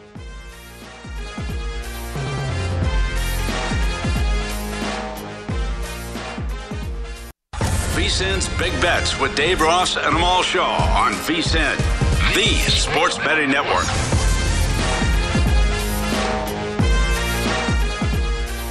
[7.95, 11.77] VSIN's Big Bets with Dave Ross and Amal Shaw on VSIN,
[12.35, 13.87] the sports betting network.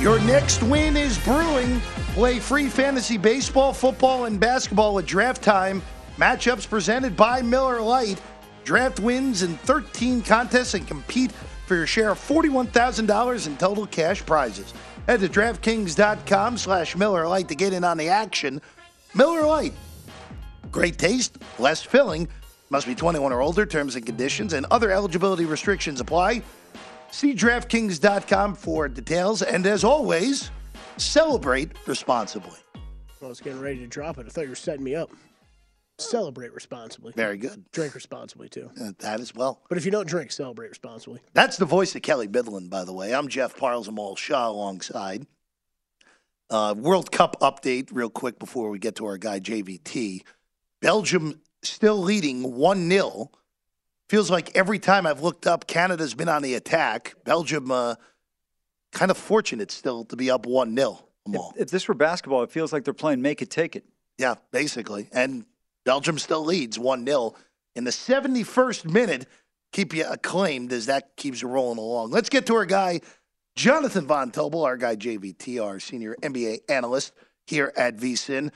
[0.01, 1.81] Your next win is brewing.
[2.19, 5.81] Play free fantasy baseball, football, and basketball at draft time.
[6.17, 8.21] Matchups presented by Miller Lite.
[8.65, 11.31] Draft wins in 13 contests and compete
[11.65, 14.73] for your share of $41,000 in total cash prizes.
[15.07, 18.61] Head to DraftKings.com slash Miller Lite to get in on the action.
[19.15, 19.75] Miller Lite.
[20.73, 22.27] Great taste, less filling.
[22.69, 23.65] Must be 21 or older.
[23.65, 26.41] Terms and conditions and other eligibility restrictions apply.
[27.11, 29.41] See DraftKings.com for details.
[29.41, 30.51] And as always,
[30.99, 32.57] celebrate responsibly.
[33.21, 34.25] I was getting ready to drop it.
[34.25, 35.09] I thought you were setting me up.
[35.97, 37.11] Celebrate responsibly.
[37.15, 37.65] Very good.
[37.71, 38.71] Drink responsibly, too.
[38.81, 39.61] Uh, that as well.
[39.67, 41.19] But if you don't drink, celebrate responsibly.
[41.33, 43.13] That's the voice of Kelly Bidlin, by the way.
[43.13, 45.27] I'm Jeff Parles and Amal Shaw alongside.
[46.49, 50.23] Uh, World Cup update, real quick, before we get to our guy JVT.
[50.81, 53.31] Belgium still leading 1 0.
[54.07, 57.13] Feels like every time I've looked up, Canada's been on the attack.
[57.25, 57.95] Belgium, uh,
[58.91, 60.99] kind of fortunate still to be up 1 0.
[61.27, 63.85] If, if this were basketball, it feels like they're playing make it, take it.
[64.17, 65.09] Yeah, basically.
[65.11, 65.45] And
[65.85, 67.35] Belgium still leads 1 0
[67.75, 69.27] in the 71st minute.
[69.71, 72.09] Keep you acclaimed as that keeps rolling along.
[72.09, 73.01] Let's get to our guy,
[73.55, 77.13] Jonathan Von Tobel, our guy JVT, our senior NBA analyst
[77.45, 78.51] here at VSIN.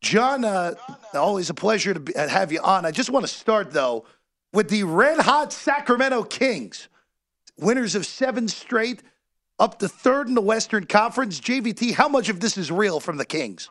[0.00, 0.74] John, uh,
[1.14, 2.84] always a pleasure to be, have you on.
[2.84, 4.04] I just want to start, though,
[4.52, 6.88] with the red hot Sacramento Kings,
[7.58, 9.02] winners of seven straight,
[9.58, 11.40] up to third in the Western Conference.
[11.40, 13.68] JVT, how much of this is real from the Kings?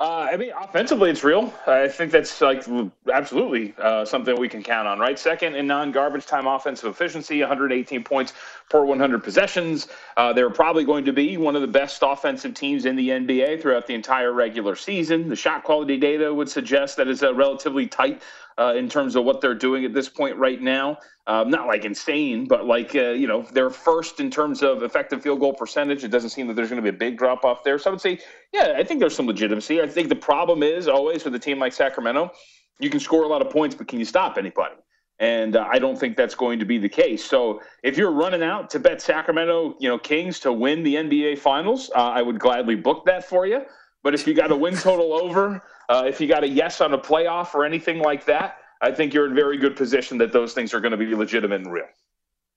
[0.00, 1.54] Uh, I mean, offensively, it's real.
[1.68, 2.64] I think that's like
[3.12, 5.16] absolutely uh, something we can count on, right?
[5.16, 8.32] Second in non-garbage time offensive efficiency, 118 points
[8.68, 9.86] per 100 possessions.
[10.16, 13.62] Uh, they're probably going to be one of the best offensive teams in the NBA
[13.62, 15.28] throughout the entire regular season.
[15.28, 18.20] The shot quality data would suggest that it's a relatively tight
[18.58, 20.98] uh, in terms of what they're doing at this point right now.
[21.26, 25.22] Um, not like insane, but like, uh, you know, they're first in terms of effective
[25.22, 26.04] field goal percentage.
[26.04, 27.78] It doesn't seem that there's going to be a big drop off there.
[27.78, 28.18] So I would say,
[28.52, 29.80] yeah, I think there's some legitimacy.
[29.80, 32.30] I think the problem is always with a team like Sacramento,
[32.78, 34.74] you can score a lot of points, but can you stop anybody?
[35.20, 37.24] And uh, I don't think that's going to be the case.
[37.24, 41.38] So if you're running out to bet Sacramento, you know, Kings to win the NBA
[41.38, 43.62] Finals, uh, I would gladly book that for you.
[44.02, 46.94] But if you got a win total over, uh, if you got a yes on
[46.94, 50.52] a playoff or anything like that, I think you're in very good position that those
[50.52, 51.86] things are going to be legitimate and real.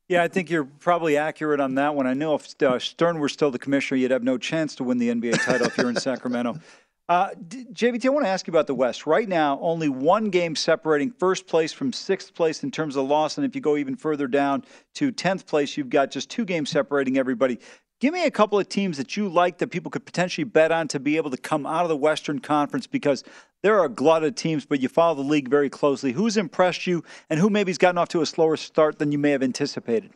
[0.07, 2.07] Yeah, I think you're probably accurate on that one.
[2.07, 4.97] I know if uh, Stern were still the commissioner, you'd have no chance to win
[4.97, 6.59] the NBA title if you're in Sacramento.
[7.09, 9.05] Uh, JVT, I want to ask you about the West.
[9.05, 13.37] Right now, only one game separating first place from sixth place in terms of loss.
[13.37, 16.69] And if you go even further down to 10th place, you've got just two games
[16.69, 17.59] separating everybody.
[17.99, 20.87] Give me a couple of teams that you like that people could potentially bet on
[20.89, 23.23] to be able to come out of the Western Conference because
[23.63, 26.11] there are a glut of teams, but you follow the league very closely.
[26.11, 29.17] Who's impressed you and who maybe has gotten off to a slower start than you
[29.17, 30.11] may have anticipated?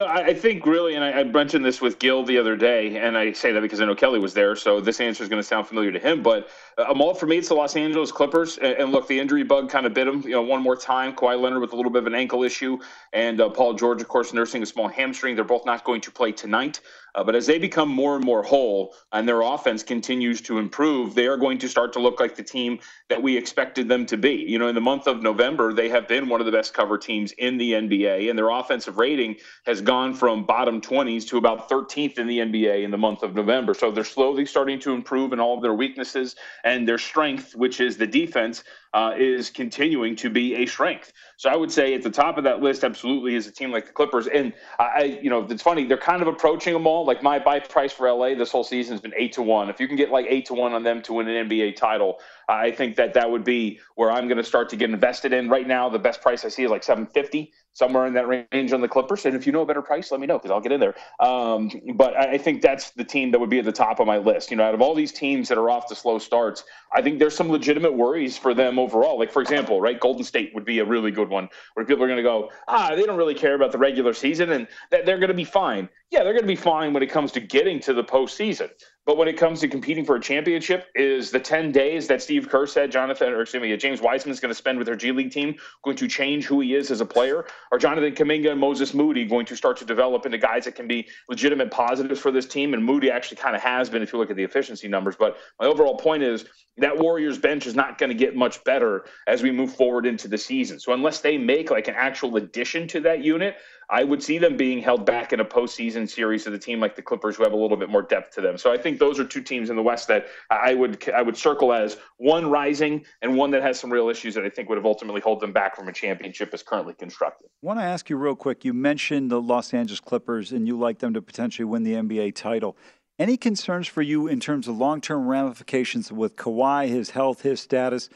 [0.00, 3.52] I think really, and I, mentioned this with Gil the other day, and I say
[3.52, 5.92] that because I know Kelly was there, so this answer is going to sound familiar
[5.92, 6.20] to him.
[6.20, 8.58] But uh, Amal, for me, it's the Los Angeles Clippers.
[8.58, 11.14] And, and, look, the injury bug kind of bit him, you know, one more time.
[11.14, 12.76] Kawhi Leonard with a little bit of an ankle issue,
[13.12, 15.36] and uh, Paul George, of course, nursing a small hamstring.
[15.36, 16.80] They're both not going to play tonight.
[17.14, 21.14] Uh, but as they become more and more whole and their offense continues to improve,
[21.14, 24.16] they are going to start to look like the team that we expected them to
[24.16, 24.32] be.
[24.34, 26.98] You know, in the month of November, they have been one of the best cover
[26.98, 31.68] teams in the NBA, and their offensive rating has gone from bottom 20s to about
[31.68, 33.74] 13th in the NBA in the month of November.
[33.74, 37.80] So they're slowly starting to improve in all of their weaknesses, and their strength, which
[37.80, 41.12] is the defense, uh, is continuing to be a strength.
[41.36, 43.86] So I would say at the top of that list, absolutely, is a team like
[43.86, 44.28] the Clippers.
[44.28, 47.04] And I, you know, it's funny they're kind of approaching them all.
[47.04, 49.68] Like my buy price for LA this whole season has been eight to one.
[49.68, 52.20] If you can get like eight to one on them to win an NBA title,
[52.48, 55.48] I think that that would be where I'm going to start to get invested in.
[55.48, 58.80] Right now, the best price I see is like 750 somewhere in that range on
[58.80, 59.26] the Clippers.
[59.26, 60.94] And if you know a better price, let me know because I'll get in there.
[61.20, 64.18] Um, but I think that's the team that would be at the top of my
[64.18, 64.50] list.
[64.50, 67.18] You know, out of all these teams that are off to slow starts, I think
[67.18, 69.18] there's some legitimate worries for them overall.
[69.18, 72.08] Like, for example, right, Golden State would be a really good one where people are
[72.08, 75.18] going to go, ah, they don't really care about the regular season and that they're
[75.18, 75.88] going to be fine.
[76.10, 78.70] Yeah, they're going to be fine when it comes to getting to the postseason.
[79.06, 82.48] But when it comes to competing for a championship, is the 10 days that Steve
[82.48, 85.12] Kerr said Jonathan, or excuse me, James Wiseman is going to spend with their G
[85.12, 87.44] League team going to change who he is as a player?
[87.70, 90.88] Are Jonathan Kuminga and Moses Moody going to start to develop into guys that can
[90.88, 92.72] be legitimate positives for this team?
[92.72, 95.16] And Moody actually kind of has been if you look at the efficiency numbers.
[95.18, 96.46] But my overall point is
[96.78, 100.28] that Warriors bench is not going to get much better as we move forward into
[100.28, 100.80] the season.
[100.80, 103.56] So unless they make like an actual addition to that unit,
[103.90, 106.96] I would see them being held back in a postseason series of a team like
[106.96, 108.58] the Clippers, who have a little bit more depth to them.
[108.58, 111.36] So I think those are two teams in the West that I would I would
[111.36, 114.78] circle as one rising and one that has some real issues that I think would
[114.78, 117.48] have ultimately hold them back from a championship as currently constructed.
[117.62, 118.64] I want to ask you real quick.
[118.64, 122.34] You mentioned the Los Angeles Clippers, and you like them to potentially win the NBA
[122.34, 122.76] title.
[123.18, 127.60] Any concerns for you in terms of long term ramifications with Kawhi, his health, his
[127.60, 128.08] status?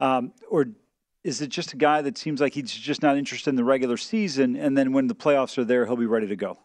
[0.00, 0.66] Um, or
[1.22, 3.96] is it just a guy that seems like he's just not interested in the regular
[3.96, 6.58] season, and then when the playoffs are there, he'll be ready to go?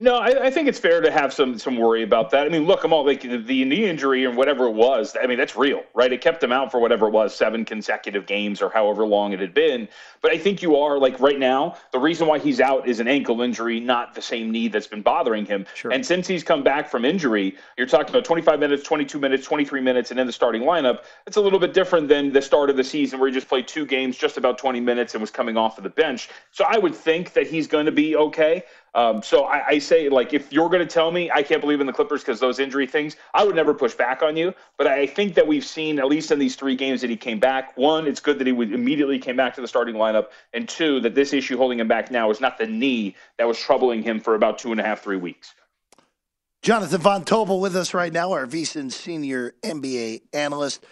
[0.00, 2.46] No, I, I, think it's fair to have some some worry about that.
[2.46, 5.16] I mean, look, I'm all like the knee injury and whatever it was.
[5.20, 6.12] I mean, that's real, right?
[6.12, 9.40] It kept him out for whatever it was, seven consecutive games or however long it
[9.40, 9.88] had been.
[10.20, 11.76] But I think you are like right now.
[11.90, 15.02] The reason why he's out is an ankle injury, not the same knee that's been
[15.02, 15.66] bothering him.
[15.74, 15.90] Sure.
[15.90, 19.80] And since he's come back from injury, you're talking about 25 minutes, 22 minutes, 23
[19.80, 21.00] minutes, and in the starting lineup.
[21.26, 23.66] It's a little bit different than the start of the season where he just played
[23.66, 26.28] two games, just about 20 minutes, and was coming off of the bench.
[26.52, 28.62] So I would think that he's going to be okay.
[28.94, 31.80] Um, so I, I, say, like, if you're going to tell me I can't believe
[31.80, 34.54] in the Clippers because those injury things, I would never push back on you.
[34.76, 37.38] But I think that we've seen, at least in these three games that he came
[37.38, 40.68] back, one, it's good that he would immediately came back to the starting lineup, and
[40.68, 44.02] two, that this issue holding him back now is not the knee that was troubling
[44.02, 45.54] him for about two and a half, three weeks.
[46.62, 50.84] Jonathan Von Tobel with us right now, our VSiN senior NBA analyst.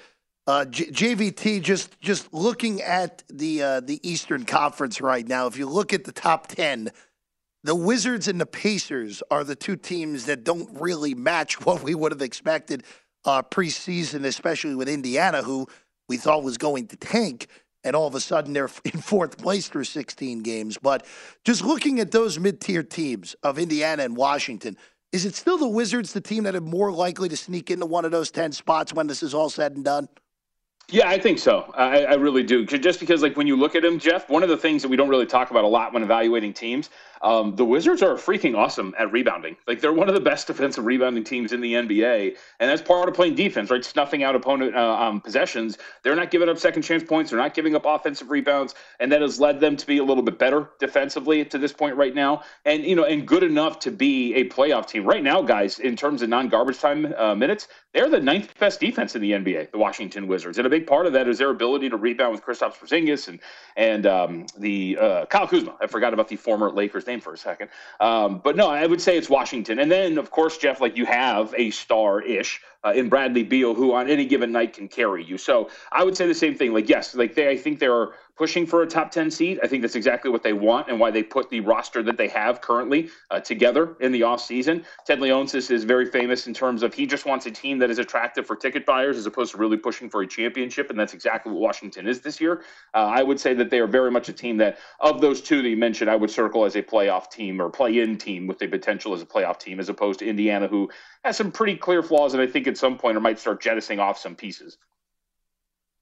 [0.47, 5.49] Uh, J- JVT just just looking at the uh, the Eastern Conference right now.
[5.49, 6.93] If you look at the top ten,
[7.67, 11.95] the Wizards and the Pacers are the two teams that don't really match what we
[11.95, 12.85] would have expected
[13.25, 15.67] uh, preseason, especially with Indiana, who
[16.09, 17.49] we thought was going to tank.
[17.83, 20.79] And all of a sudden, they're in fourth place through 16 games.
[20.79, 21.05] But
[21.45, 24.77] just looking at those mid tier teams of Indiana and Washington,
[25.13, 28.05] Is it still the Wizards, the team that are more likely to sneak into one
[28.05, 30.09] of those 10 spots when this is all said and done?
[30.89, 31.73] Yeah, I think so.
[31.77, 32.65] I, I really do.
[32.65, 34.97] Just because, like, when you look at him, Jeff, one of the things that we
[34.97, 36.91] don't really talk about a lot when evaluating teams
[37.23, 39.57] um, the Wizards are freaking awesome at rebounding.
[39.67, 43.09] Like they're one of the best defensive rebounding teams in the NBA, and that's part
[43.09, 43.85] of playing defense, right?
[43.85, 45.79] Snuffing out opponent uh, um, possessions.
[46.03, 47.31] They're not giving up second chance points.
[47.31, 50.23] They're not giving up offensive rebounds, and that has led them to be a little
[50.23, 53.91] bit better defensively to this point right now, and you know, and good enough to
[53.91, 55.79] be a playoff team right now, guys.
[55.79, 59.73] In terms of non-garbage time uh, minutes, they're the ninth best defense in the NBA,
[59.73, 62.45] the Washington Wizards, and a big part of that is their ability to rebound with
[62.45, 63.41] Kristaps Porzingis and
[63.77, 65.77] and um, the uh, Kyle Kuzma.
[65.81, 67.71] I forgot about the former Lakers name for a second.
[68.01, 69.79] Um, but no, I would say it's Washington.
[69.79, 73.75] And then, of course, Jeff, like you have a star ish uh, in Bradley Beal,
[73.75, 75.39] who on any given night can carry you.
[75.39, 76.73] So I would say the same thing.
[76.73, 79.59] Like, yes, like they, I think there are pushing for a top 10 seed.
[79.63, 82.29] I think that's exactly what they want and why they put the roster that they
[82.29, 84.85] have currently uh, together in the offseason.
[85.07, 87.99] Ted Leonsis is very famous in terms of he just wants a team that is
[87.99, 90.91] attractive for ticket buyers as opposed to really pushing for a championship.
[90.91, 92.63] And that's exactly what Washington is this year.
[92.95, 95.63] Uh, I would say that they are very much a team that, of those two
[95.63, 98.59] that you mentioned, I would circle as a playoff team or play in team with
[98.59, 100.91] the potential as a playoff team, as opposed to Indiana, who
[101.25, 104.01] has some pretty clear flaws and I think at some point or might start jettisoning
[104.01, 104.77] off some pieces.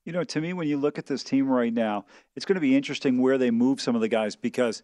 [0.04, 2.04] You know, to me, when you look at this team right now,
[2.36, 4.82] it's going to be interesting where they move some of the guys because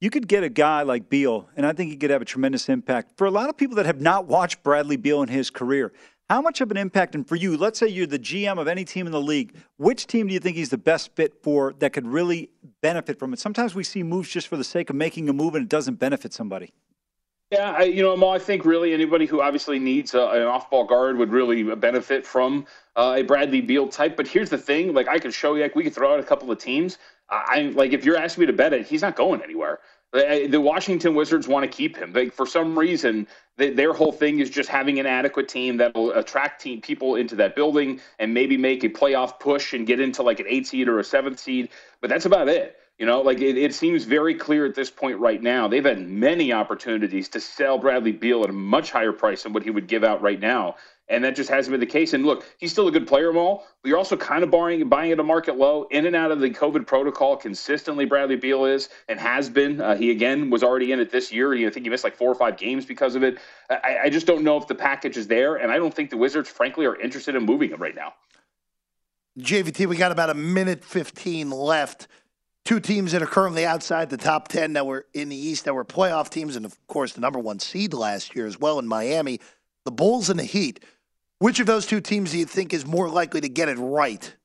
[0.00, 2.68] you could get a guy like Beal, and I think he could have a tremendous
[2.68, 3.12] impact.
[3.18, 5.92] For a lot of people that have not watched Bradley Beal in his career,
[6.30, 8.84] how much of an impact, and for you, let's say you're the GM of any
[8.84, 11.92] team in the league, which team do you think he's the best fit for that
[11.92, 13.38] could really benefit from it?
[13.38, 15.94] Sometimes we see moves just for the sake of making a move and it doesn't
[15.94, 16.72] benefit somebody.
[17.50, 21.16] Yeah, I, you know, I think really anybody who obviously needs a, an off-ball guard
[21.16, 24.18] would really benefit from uh, a Bradley Beal type.
[24.18, 26.24] But here's the thing: like I could show you, like we could throw out a
[26.24, 26.98] couple of teams.
[27.30, 29.80] I like if you're asking me to bet it, he's not going anywhere.
[30.12, 32.14] The Washington Wizards want to keep him.
[32.14, 33.26] Like for some reason,
[33.56, 37.16] they, their whole thing is just having an adequate team that will attract team, people
[37.16, 40.66] into that building and maybe make a playoff push and get into like an eight
[40.66, 41.68] seed or a seventh seed.
[42.00, 42.77] But that's about it.
[42.98, 45.68] You know, like it, it, seems very clear at this point right now.
[45.68, 49.62] They've had many opportunities to sell Bradley Beal at a much higher price than what
[49.62, 50.74] he would give out right now.
[51.08, 52.12] And that just hasn't been the case.
[52.12, 55.12] And look, he's still a good player, Maul, but you're also kind of buying, buying
[55.12, 58.04] at a market low, in and out of the COVID protocol consistently.
[58.04, 59.80] Bradley Beal is and has been.
[59.80, 61.54] Uh, he again was already in it this year.
[61.54, 63.38] I think he missed like four or five games because of it.
[63.70, 66.16] I, I just don't know if the package is there, and I don't think the
[66.16, 68.14] Wizards, frankly, are interested in moving him right now.
[69.38, 72.08] JVT, we got about a minute 15 left
[72.68, 75.72] two teams that are currently outside the top 10 that were in the East that
[75.72, 78.86] were playoff teams, and of course, the number one seed last year as well in
[78.86, 79.40] Miami,
[79.86, 80.84] the Bulls and the Heat.
[81.38, 84.36] Which of those two teams do you think is more likely to get it right?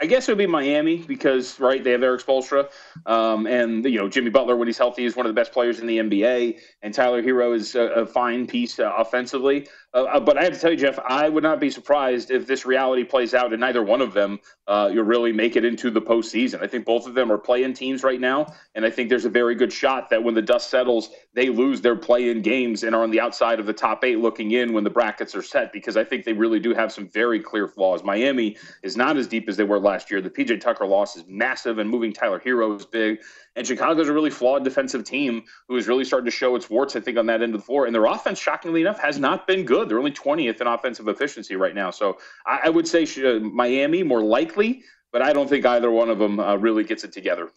[0.00, 2.70] I guess it would be Miami because right they have Erik Spoelstra,
[3.06, 5.80] um, and you know Jimmy Butler when he's healthy is one of the best players
[5.80, 9.66] in the NBA, and Tyler Herro is a, a fine piece uh, offensively.
[9.96, 12.46] Uh, uh, but I have to tell you, Jeff, I would not be surprised if
[12.46, 15.90] this reality plays out and neither one of them uh, you really make it into
[15.90, 16.62] the postseason.
[16.62, 19.30] I think both of them are playing teams right now, and I think there's a
[19.30, 23.02] very good shot that when the dust settles, they lose their play-in games and are
[23.02, 25.72] on the outside of the top eight looking in when the brackets are set.
[25.72, 28.04] Because I think they really do have some very clear flaws.
[28.04, 30.20] Miami is not as deep as they were last year.
[30.20, 33.20] The PJ Tucker loss is massive, and moving Tyler Herro is big.
[33.56, 36.94] And Chicago's a really flawed defensive team who is really starting to show its warts,
[36.94, 37.86] I think, on that end of the floor.
[37.86, 39.88] And their offense, shockingly enough, has not been good.
[39.88, 41.90] They're only 20th in offensive efficiency right now.
[41.90, 46.10] So I, I would say uh, Miami more likely, but I don't think either one
[46.10, 47.50] of them uh, really gets it together.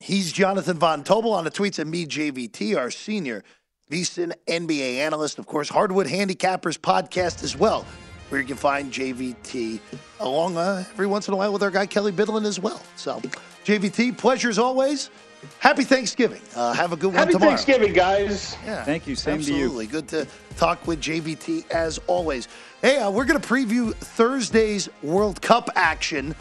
[0.00, 3.44] He's Jonathan Von Tobel on the tweets and me, JVT, our senior
[3.90, 5.38] VSIN NBA analyst.
[5.38, 7.86] Of course, Hardwood Handicappers podcast as well,
[8.28, 9.78] where you can find JVT
[10.20, 12.82] along uh, every once in a while with our guy Kelley Bydlon as well.
[12.96, 13.20] So,
[13.64, 15.10] JVT, pleasure as always.
[15.58, 16.40] Happy Thanksgiving.
[16.54, 17.50] Uh, have a good one Happy tomorrow.
[17.50, 18.56] Thanksgiving, guys.
[18.64, 18.84] Yeah.
[18.84, 19.14] Thank you.
[19.14, 19.86] Same Absolutely.
[19.86, 22.48] to Good to talk with JVT as always.
[22.82, 26.34] Hey, uh, we're going to preview Thursday's World Cup action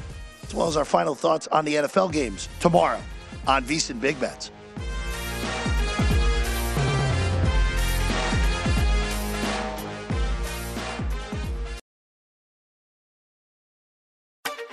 [0.44, 3.00] as well as our final thoughts on the NFL games tomorrow
[3.48, 4.52] on VSIN Big Bets.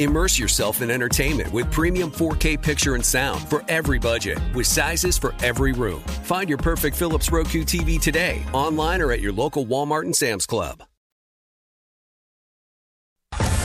[0.00, 5.16] Immerse yourself in entertainment with premium 4K picture and sound for every budget, with sizes
[5.16, 6.00] for every room.
[6.24, 10.46] Find your perfect Philips Roku TV today, online or at your local Walmart and Sam's
[10.46, 10.82] Club.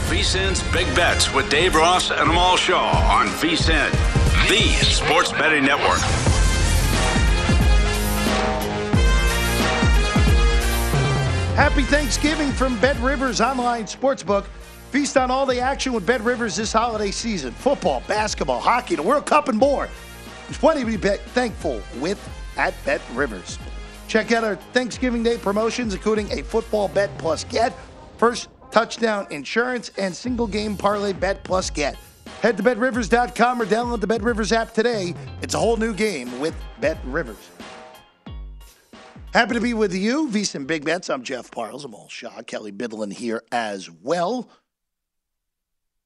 [0.10, 3.90] VSIN's Big Bets with Dave Ross and Amal Shaw on VSIN,
[4.48, 6.00] the sports betting network.
[11.56, 14.46] Happy Thanksgiving from Bet Rivers Online Sportsbook.
[14.92, 17.52] Feast on all the action with Bet Rivers this holiday season.
[17.52, 19.88] Football, basketball, hockey, the World Cup, and more.
[20.48, 22.20] There's plenty to be thankful with
[22.58, 23.60] at Bet Rivers.
[24.08, 27.72] Check out our Thanksgiving Day promotions, including a football bet plus get,
[28.18, 31.96] first touchdown insurance, and single game parlay bet plus get.
[32.42, 35.14] Head to betrivers.com or download the Bet Rivers app today.
[35.44, 37.52] It's a whole new game with Bet Rivers.
[39.34, 40.28] Happy to be with you.
[40.30, 41.12] VSIN Big Bets.
[41.12, 41.86] I'm Jeff Parles.
[41.86, 42.42] Amal Shaw.
[42.42, 44.50] Kelley Bydlon here as well.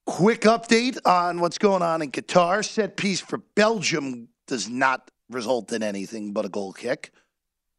[0.06, 2.62] Quick update on what's going on in Qatar.
[2.62, 7.10] Set piece for Belgium does not result in anything but a goal kick.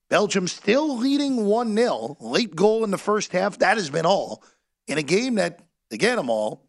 [0.09, 2.17] Belgium still leading 1 0.
[2.19, 3.59] Late goal in the first half.
[3.59, 4.43] That has been all.
[4.88, 5.59] In a game that,
[5.91, 6.63] again, Amal,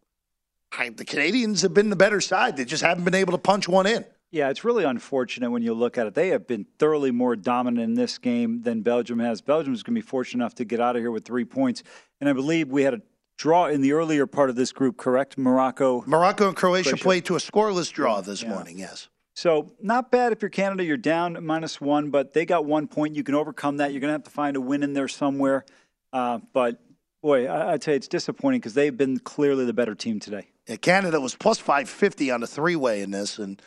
[0.72, 2.58] I, the Canadians have been the better side.
[2.58, 4.04] They just haven't been able to punch one in.
[4.30, 6.14] Yeah, it's really unfortunate when you look at it.
[6.14, 9.40] They have been thoroughly more dominant in this game than Belgium has.
[9.40, 11.82] Belgium is going to be fortunate enough to get out of here with three points.
[12.20, 13.02] And I believe we had a
[13.36, 15.38] draw in the earlier part of this group, correct?
[15.38, 16.02] Morocco.
[16.06, 18.48] Morocco and Croatia, played to a scoreless draw this yeah.
[18.50, 19.08] morning, yes.
[19.34, 20.82] So not bad if you're Canada.
[20.82, 23.14] You're down minus one, but they got one point.
[23.14, 23.92] You can overcome that.
[23.92, 25.66] You're going to have to find a win in there somewhere.
[26.10, 26.80] Uh, but
[27.22, 30.48] boy, I, would say it's disappointing because they've been clearly the better team today.
[30.66, 33.38] Yeah, Canada was plus 550 on the three way in this.
[33.38, 33.60] And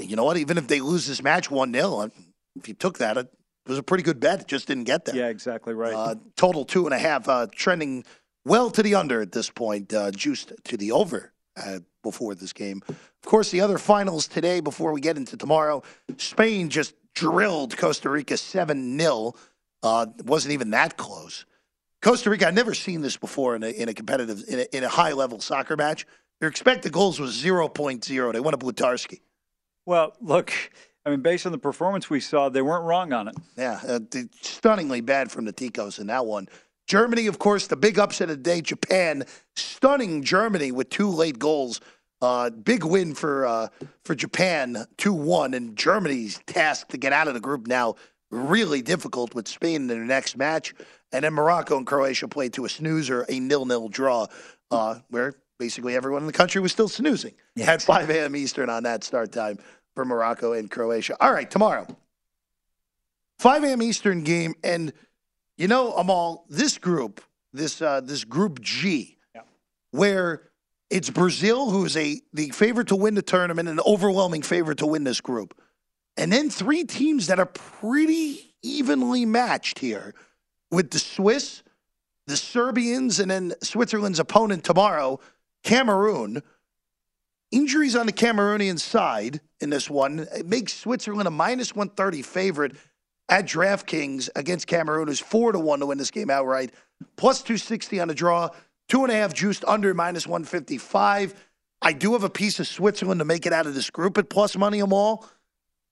[0.00, 0.36] you know what?
[0.36, 2.10] Even if they lose this match 1 0,
[2.56, 3.28] if you took that, it
[3.66, 4.40] was a pretty good bet.
[4.40, 5.14] It just didn't get there.
[5.14, 5.94] Yeah, exactly right.
[5.94, 8.04] Uh, total two and a half, uh, trending
[8.44, 12.52] well to the under at this point, uh, juiced to the over uh, before this
[12.52, 12.82] game.
[12.88, 15.82] Of course, the other finals today, before we get into tomorrow,
[16.16, 19.34] Spain just drilled Costa Rica 7 0.
[19.82, 21.44] Uh, wasn't even that close.
[22.00, 24.84] Costa Rica, I've never seen this before in a, in a competitive, in a, in
[24.84, 26.06] a high level soccer match.
[26.40, 28.32] Their expected goals was 0.0.
[28.32, 29.20] They won a Butarski.
[29.86, 30.52] Well, look,
[31.06, 33.36] I mean, based on the performance we saw, they weren't wrong on it.
[33.56, 34.00] Yeah, uh,
[34.40, 36.48] stunningly bad from the Ticos in that one.
[36.92, 38.60] Germany, of course, the big upset of the day.
[38.60, 39.24] Japan,
[39.56, 41.80] stunning Germany with two late goals.
[42.20, 43.68] Uh, big win for uh,
[44.04, 47.94] for Japan, two one, and Germany's task to get out of the group now
[48.30, 50.74] really difficult with Spain in their next match,
[51.12, 54.26] and then Morocco and Croatia played to a snoozer, a nil nil draw,
[54.70, 57.72] uh, where basically everyone in the country was still snoozing yeah.
[57.72, 58.36] at 5 a.m.
[58.36, 59.58] Eastern on that start time
[59.94, 61.16] for Morocco and Croatia.
[61.20, 61.86] All right, tomorrow,
[63.38, 63.80] 5 a.m.
[63.80, 64.92] Eastern game, and
[65.62, 67.20] you know, Amal, this group,
[67.52, 69.42] this uh, this Group G, yeah.
[69.92, 70.50] where
[70.90, 74.86] it's Brazil who is a the favorite to win the tournament, an overwhelming favorite to
[74.86, 75.56] win this group,
[76.16, 80.16] and then three teams that are pretty evenly matched here,
[80.72, 81.62] with the Swiss
[82.26, 85.20] the Serbians and then Switzerland's opponent tomorrow,
[85.62, 86.42] Cameroon.
[87.52, 92.76] Injuries on the Cameroonian side in this one it makes Switzerland a minus 130 favorite
[93.32, 96.70] at DraftKings against Cameroon, who's four to one to win this game outright,
[97.16, 98.50] plus 260 on the draw,
[98.90, 101.34] two and a half juiced under minus 155.
[101.80, 104.28] I do have a piece of Switzerland to make it out of this group at
[104.28, 105.26] plus money Amal.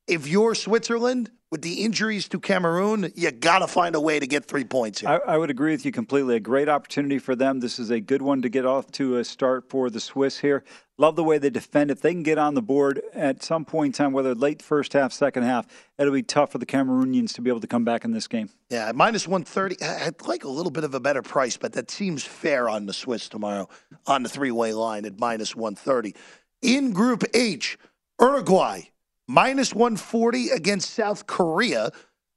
[0.07, 4.27] If you're Switzerland with the injuries to Cameroon, you got to find a way to
[4.27, 5.09] get three points here.
[5.09, 6.37] I, I would agree with you completely.
[6.37, 7.61] A great opportunity for them.
[7.61, 10.65] This is a good one to get off to a start for the Swiss here.
[10.99, 11.91] Love the way they defend.
[11.91, 14.93] If they can get on the board at some point in time, whether late first
[14.93, 15.67] half, second half,
[15.99, 18.51] it'll be tough for the Cameroonians to be able to come back in this game.
[18.69, 19.83] Yeah, minus 130.
[19.83, 22.93] I'd like a little bit of a better price, but that seems fair on the
[22.93, 23.69] Swiss tomorrow
[24.07, 26.15] on the three way line at minus 130.
[26.63, 27.79] In Group H,
[28.21, 28.91] Uruguay
[29.31, 31.91] minus 140 against South Korea,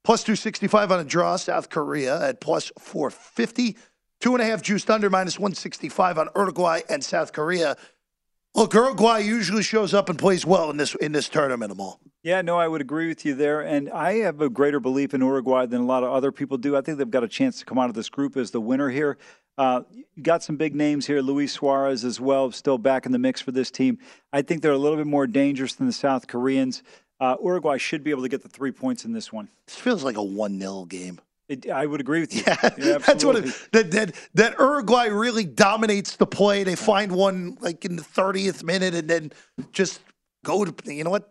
[0.04, 1.36] plus 265 on a draw.
[1.36, 3.76] South Korea at plus 450.
[4.22, 7.76] Two and a half juiced under, minus 165 on Uruguay and South Korea.
[8.56, 12.00] Look, Uruguay usually shows up and plays well in this in this tournament, Amal.
[12.22, 13.62] Yeah, no, I would agree with you there.
[13.62, 16.78] And I have a greater belief in Uruguay than a lot of other people do.
[16.78, 18.90] I think they've got a chance to come out of this group as the winner
[18.90, 19.18] here.
[19.58, 21.22] Uh, you got some big names here.
[21.22, 24.00] Luis Suarez as well, still back in the mix for this team.
[24.32, 26.82] I think they're a little bit more dangerous than the South Koreans.
[27.20, 29.48] Uh, Uruguay should be able to get the three points in this one.
[29.68, 31.20] This feels like a 1 0 game.
[31.50, 32.44] It, I would agree with you.
[32.48, 36.64] Yeah, Yeah, that's what it, that, that that Uruguay really dominates the play.
[36.64, 39.32] They find one like in the 30th minute and then
[39.72, 40.00] just
[40.44, 41.30] go to you know what?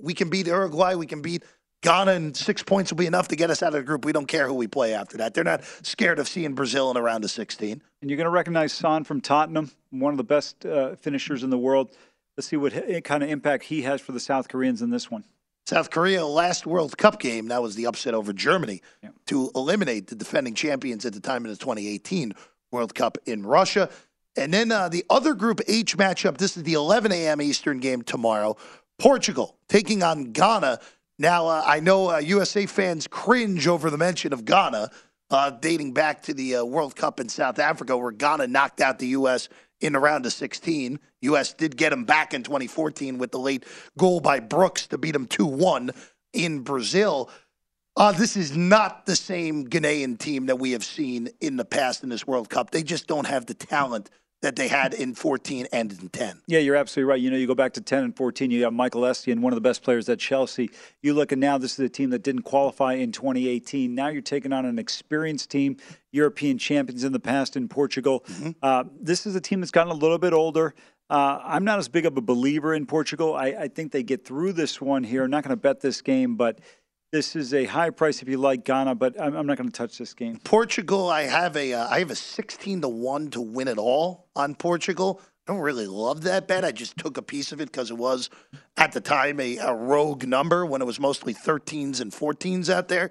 [0.00, 1.44] We can beat Uruguay, we can beat
[1.82, 4.04] Ghana and 6 points will be enough to get us out of the group.
[4.04, 5.34] We don't care who we play after that.
[5.34, 7.82] They're not scared of seeing Brazil in a round of 16.
[8.00, 11.50] And you're going to recognize Son from Tottenham, one of the best uh, finishers in
[11.50, 11.90] the world.
[12.36, 15.10] Let's see what h- kind of impact he has for the South Koreans in this
[15.10, 15.24] one.
[15.66, 18.82] South Korea last World Cup game, that was the upset over Germany
[19.26, 22.32] to eliminate the defending champions at the time of the 2018
[22.70, 23.88] World Cup in Russia.
[24.36, 27.42] And then uh, the other Group H matchup, this is the 11 a.m.
[27.42, 28.56] Eastern game tomorrow.
[28.98, 30.80] Portugal taking on Ghana.
[31.22, 34.90] Now, uh, I know uh, USA fans cringe over the mention of Ghana,
[35.30, 38.98] uh, dating back to the uh, World Cup in South Africa, where Ghana knocked out
[38.98, 39.48] the U.S.
[39.80, 40.98] in the round of 16.
[41.20, 41.54] U.S.
[41.54, 43.64] did get them back in 2014 with the late
[43.96, 45.92] goal by Brooks to beat them 2 1
[46.32, 47.30] in Brazil.
[47.96, 52.02] Uh, this is not the same Ghanaian team that we have seen in the past
[52.02, 52.72] in this World Cup.
[52.72, 54.10] They just don't have the talent
[54.42, 56.42] that they had in 14 and in 10.
[56.46, 57.20] Yeah, you're absolutely right.
[57.20, 59.56] You know, you go back to 10 and 14, you have Michael Essien, one of
[59.56, 60.70] the best players at Chelsea.
[61.00, 63.94] You look at now, this is a team that didn't qualify in 2018.
[63.94, 65.76] Now you're taking on an experienced team,
[66.10, 68.24] European champions in the past in Portugal.
[68.62, 70.74] Uh, this is a team that's gotten a little bit older.
[71.08, 73.34] Uh, I'm not as big of a believer in Portugal.
[73.34, 75.24] I, I think they get through this one here.
[75.24, 76.58] I'm not going to bet this game, but
[77.12, 79.72] this is a high price if you like Ghana, but I'm, I'm not going to
[79.72, 80.38] touch this game.
[80.44, 84.28] Portugal, I have a uh, I have a 16 to 1 to win it all
[84.34, 85.20] on Portugal.
[85.46, 86.64] I don't really love that bet.
[86.64, 88.30] I just took a piece of it because it was
[88.76, 92.88] at the time a, a rogue number when it was mostly 13s and 14s out
[92.88, 93.10] there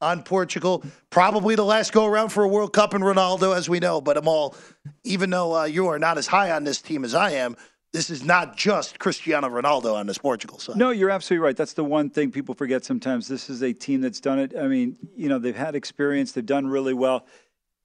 [0.00, 0.84] on Portugal.
[1.10, 4.00] Probably the last go around for a World Cup in Ronaldo, as we know.
[4.00, 4.56] But Amal,
[5.04, 7.56] even though uh, you are not as high on this team as I am,
[7.92, 10.76] this is not just Cristiano Ronaldo on this Portugal side.
[10.76, 11.56] No, you're absolutely right.
[11.56, 13.28] That's the one thing people forget sometimes.
[13.28, 14.54] This is a team that's done it.
[14.56, 17.26] I mean, you know, they've had experience, they've done really well.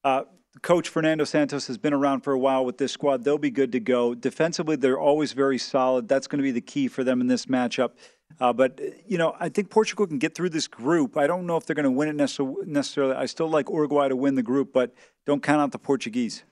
[0.04, 0.24] Uh,
[0.62, 3.24] Coach Fernando Santos has been around for a while with this squad.
[3.24, 4.14] They'll be good to go.
[4.14, 6.08] Defensively, they're always very solid.
[6.08, 7.92] That's going to be the key for them in this matchup.
[8.40, 11.18] Uh, but, you know, I think Portugal can get through this group.
[11.18, 13.16] I don't know if they're going to win it necessarily.
[13.16, 14.94] I still like Uruguay to win the group, but
[15.26, 16.44] don't count out the Portuguese.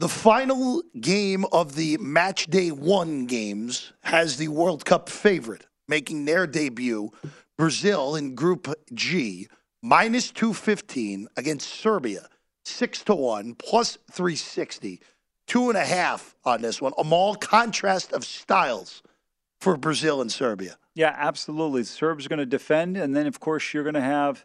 [0.00, 6.24] The final game of the match day one games has the World Cup favorite making
[6.24, 7.12] their debut,
[7.56, 9.48] Brazil in Group G,
[9.82, 12.28] minus 215 against Serbia,
[12.64, 15.00] 6 to 1, plus 360,
[15.46, 16.92] two and a half on this one.
[16.98, 19.02] Amal contrast of styles
[19.60, 20.76] for Brazil and Serbia.
[20.94, 21.82] Yeah, absolutely.
[21.82, 24.44] The Serbs are going to defend, and then of course you're going to have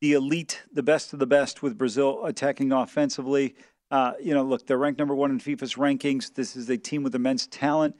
[0.00, 3.54] the elite, the best of the best, with Brazil attacking offensively.
[3.90, 6.34] Uh, you know, look, they're ranked number one in FIFA's rankings.
[6.34, 7.96] This is a team with immense talent.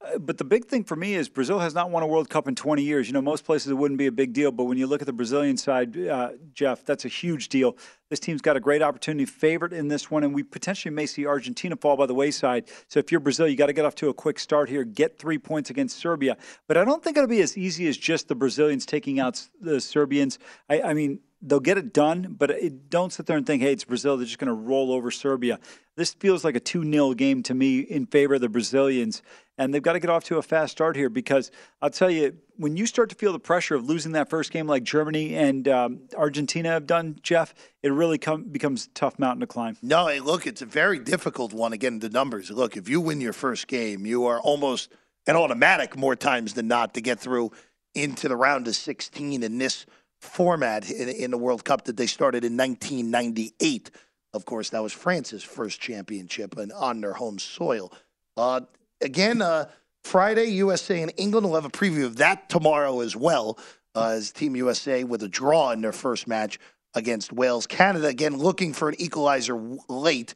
[0.00, 2.48] Uh, But the big thing for me is Brazil has not won a World Cup
[2.48, 3.06] in 20 years.
[3.06, 5.06] You know, most places it wouldn't be a big deal, but when you look at
[5.06, 7.76] the Brazilian side, uh, Jeff, that's a huge deal.
[8.08, 11.26] This team's got a great opportunity, favorite in this one, and we potentially may see
[11.26, 12.68] Argentina fall by the wayside.
[12.88, 15.18] So if you're Brazil, you got to get off to a quick start here, get
[15.18, 16.36] three points against Serbia.
[16.68, 19.80] But I don't think it'll be as easy as just the Brazilians taking out the
[19.80, 20.38] Serbians.
[20.70, 23.72] I, I mean, they'll get it done, but it, don't sit there and think, hey,
[23.72, 24.16] it's Brazil.
[24.16, 25.58] They're just going to roll over Serbia.
[25.96, 29.22] This feels like a 2 0 game to me in favor of the Brazilians.
[29.56, 32.36] and they've got to get off to a fast start here because I'll tell you,
[32.56, 35.68] when you start to feel the pressure of losing that first game like Germany and
[35.68, 39.76] um, Argentina have done, Jeff, it really come, becomes a tough mountain to climb.
[39.82, 41.72] No, hey, look, it's a very difficult one.
[41.72, 42.50] Again, the numbers.
[42.50, 44.92] Look, if you win your first game, you are almost
[45.26, 47.52] an automatic more times than not to get through
[47.94, 49.86] into the round of 16 in this
[50.26, 53.90] format in, in the World Cup that they started in 1998.
[54.34, 57.92] Of course, that was France's first championship and on their home soil.
[58.36, 58.60] Uh,
[59.00, 59.70] again, uh,
[60.04, 63.58] Friday, USA and England will have a preview of that tomorrow as well.
[63.96, 66.58] Uh, as Team USA with a draw in their first match
[66.94, 67.66] against Wales.
[67.66, 69.58] Canada again looking for an equalizer
[69.88, 70.34] late,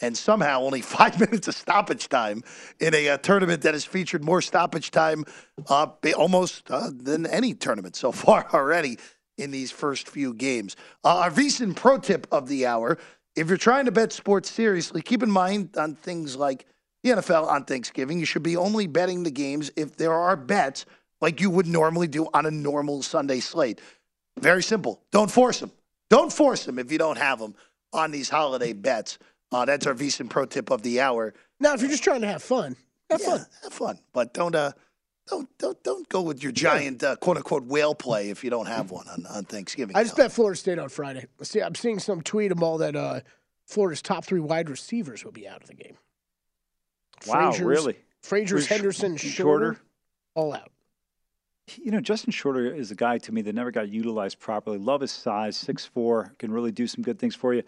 [0.00, 2.42] and somehow only five minutes of stoppage time
[2.80, 5.24] in a, uh, tournament that has featured more stoppage time
[5.68, 5.86] uh,
[6.16, 8.98] almost uh, than any tournament so far already
[9.38, 10.76] in these first few games.
[11.04, 12.98] Uh, our VSIN pro tip of the hour:
[13.36, 16.66] If you're trying to bet sports seriously, keep in mind on things like
[17.02, 20.86] the NFL on Thanksgiving, you should be only betting the games if there are bets
[21.20, 23.80] like you would normally do on a normal Sunday slate.
[24.38, 25.00] Very simple.
[25.10, 25.72] Don't force them.
[26.10, 27.54] Don't force them if you don't have them
[27.92, 29.18] on these holiday bets.
[29.50, 31.34] Uh, that's our VSIN pro tip of the hour.
[31.60, 32.76] Now, if you're just trying to have fun,
[33.10, 33.46] have Yeah, fun.
[33.62, 34.72] Have fun, but don't uh,
[35.32, 38.66] don't don't don't go with your giant uh, quote unquote whale play if you don't
[38.66, 39.96] have one on, on Thanksgiving.
[39.96, 41.26] I just bet Florida State on Friday.
[41.42, 43.20] See, I'm seeing some tweet Amal that uh,
[43.66, 45.96] Florida's top three wide receivers will be out of the game.
[47.26, 47.96] Wow, Frazier's- really?
[48.20, 49.32] Frazier's, Who's sh- Henderson, Shorter?
[49.74, 49.80] Shorter,
[50.34, 50.70] all out.
[51.76, 54.78] You know, Justin Shorter is a guy to me that never got utilized properly.
[54.78, 57.62] Love his size, six four, can really do some good things for you.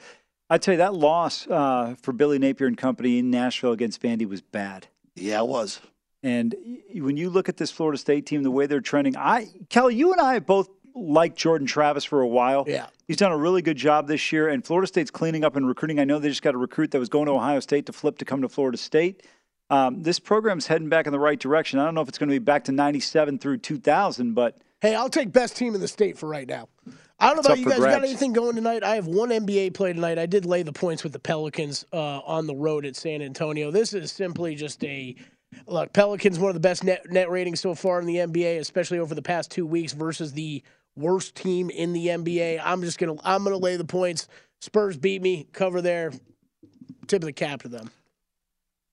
[0.50, 4.28] I tell you, that loss uh, for Billy Napier and company in Nashville against Vandy
[4.28, 4.88] was bad.
[5.14, 5.80] Yeah, it was.
[6.24, 6.54] And
[6.94, 10.10] when you look at this Florida State team, the way they're trending, I Kelly, you
[10.10, 12.64] and I have both liked Jordan Travis for a while.
[12.66, 12.86] Yeah.
[13.06, 16.00] He's done a really good job this year, and Florida State's cleaning up and recruiting.
[16.00, 18.16] I know they just got a recruit that was going to Ohio State to flip
[18.18, 19.22] to come to Florida State.
[19.68, 21.78] Um, this program's heading back in the right direction.
[21.78, 24.94] I don't know if it's going to be back to 97 through 2000, but Hey,
[24.94, 26.68] I'll take best team in the state for right now.
[27.18, 27.78] I don't know about you guys.
[27.78, 28.84] Got anything going tonight?
[28.84, 30.18] I have one NBA play tonight.
[30.18, 33.70] I did lay the points with the Pelicans uh, on the road at San Antonio.
[33.70, 35.16] This is simply just a
[35.66, 35.92] look.
[35.92, 39.14] Pelicans one of the best net net ratings so far in the NBA, especially over
[39.14, 40.62] the past two weeks versus the
[40.96, 42.60] worst team in the NBA.
[42.62, 44.28] I'm just gonna I'm gonna lay the points.
[44.60, 45.46] Spurs beat me.
[45.52, 46.12] Cover there.
[47.06, 47.90] Tip of the cap to them.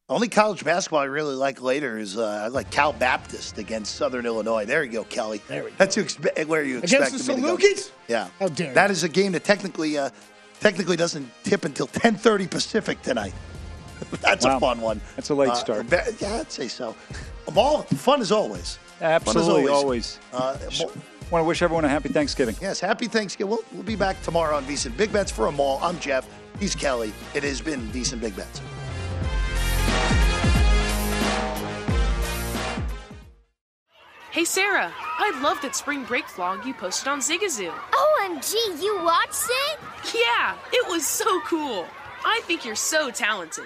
[0.09, 4.26] Only college basketball I really like later is uh, I like Cal Baptist against Southern
[4.26, 4.66] Illinois.
[4.66, 5.41] There you go, Kelly.
[5.47, 5.76] There we go.
[5.78, 7.34] That's expe- where you Against the.
[7.34, 7.91] Salukis?
[8.09, 8.28] Yeah.
[8.38, 8.74] How dare you.
[8.74, 10.09] That is a game that technically uh,
[10.59, 13.34] technically doesn't tip until 10:30 Pacific tonight.
[14.22, 14.58] That's Wow.
[14.58, 15.02] a fun one.
[15.16, 15.86] That's a late Uh, start.
[15.86, 16.95] ve- yeah, I'd say so.
[17.54, 18.78] Ball fun as always.
[18.99, 20.20] Fun as absolutely always.
[20.34, 20.58] Uh,
[21.30, 22.56] Want to wish everyone a happy Thanksgiving.
[22.62, 23.49] Yes, happy Thanksgiving.
[23.52, 25.80] We'll, we'll be back tomorrow on VSIN Big Bets for Amal.
[25.82, 26.28] I'm Jeff.
[26.60, 27.14] He's Kelly.
[27.34, 28.60] It has been VSIN Big Bets.
[34.32, 37.72] Hey Sarah, I love that spring break vlog you posted on Zigazoo.
[37.91, 39.80] OMG, you watched it?
[40.16, 41.86] Yeah, it was so cool.
[42.24, 43.66] I think you're so talented.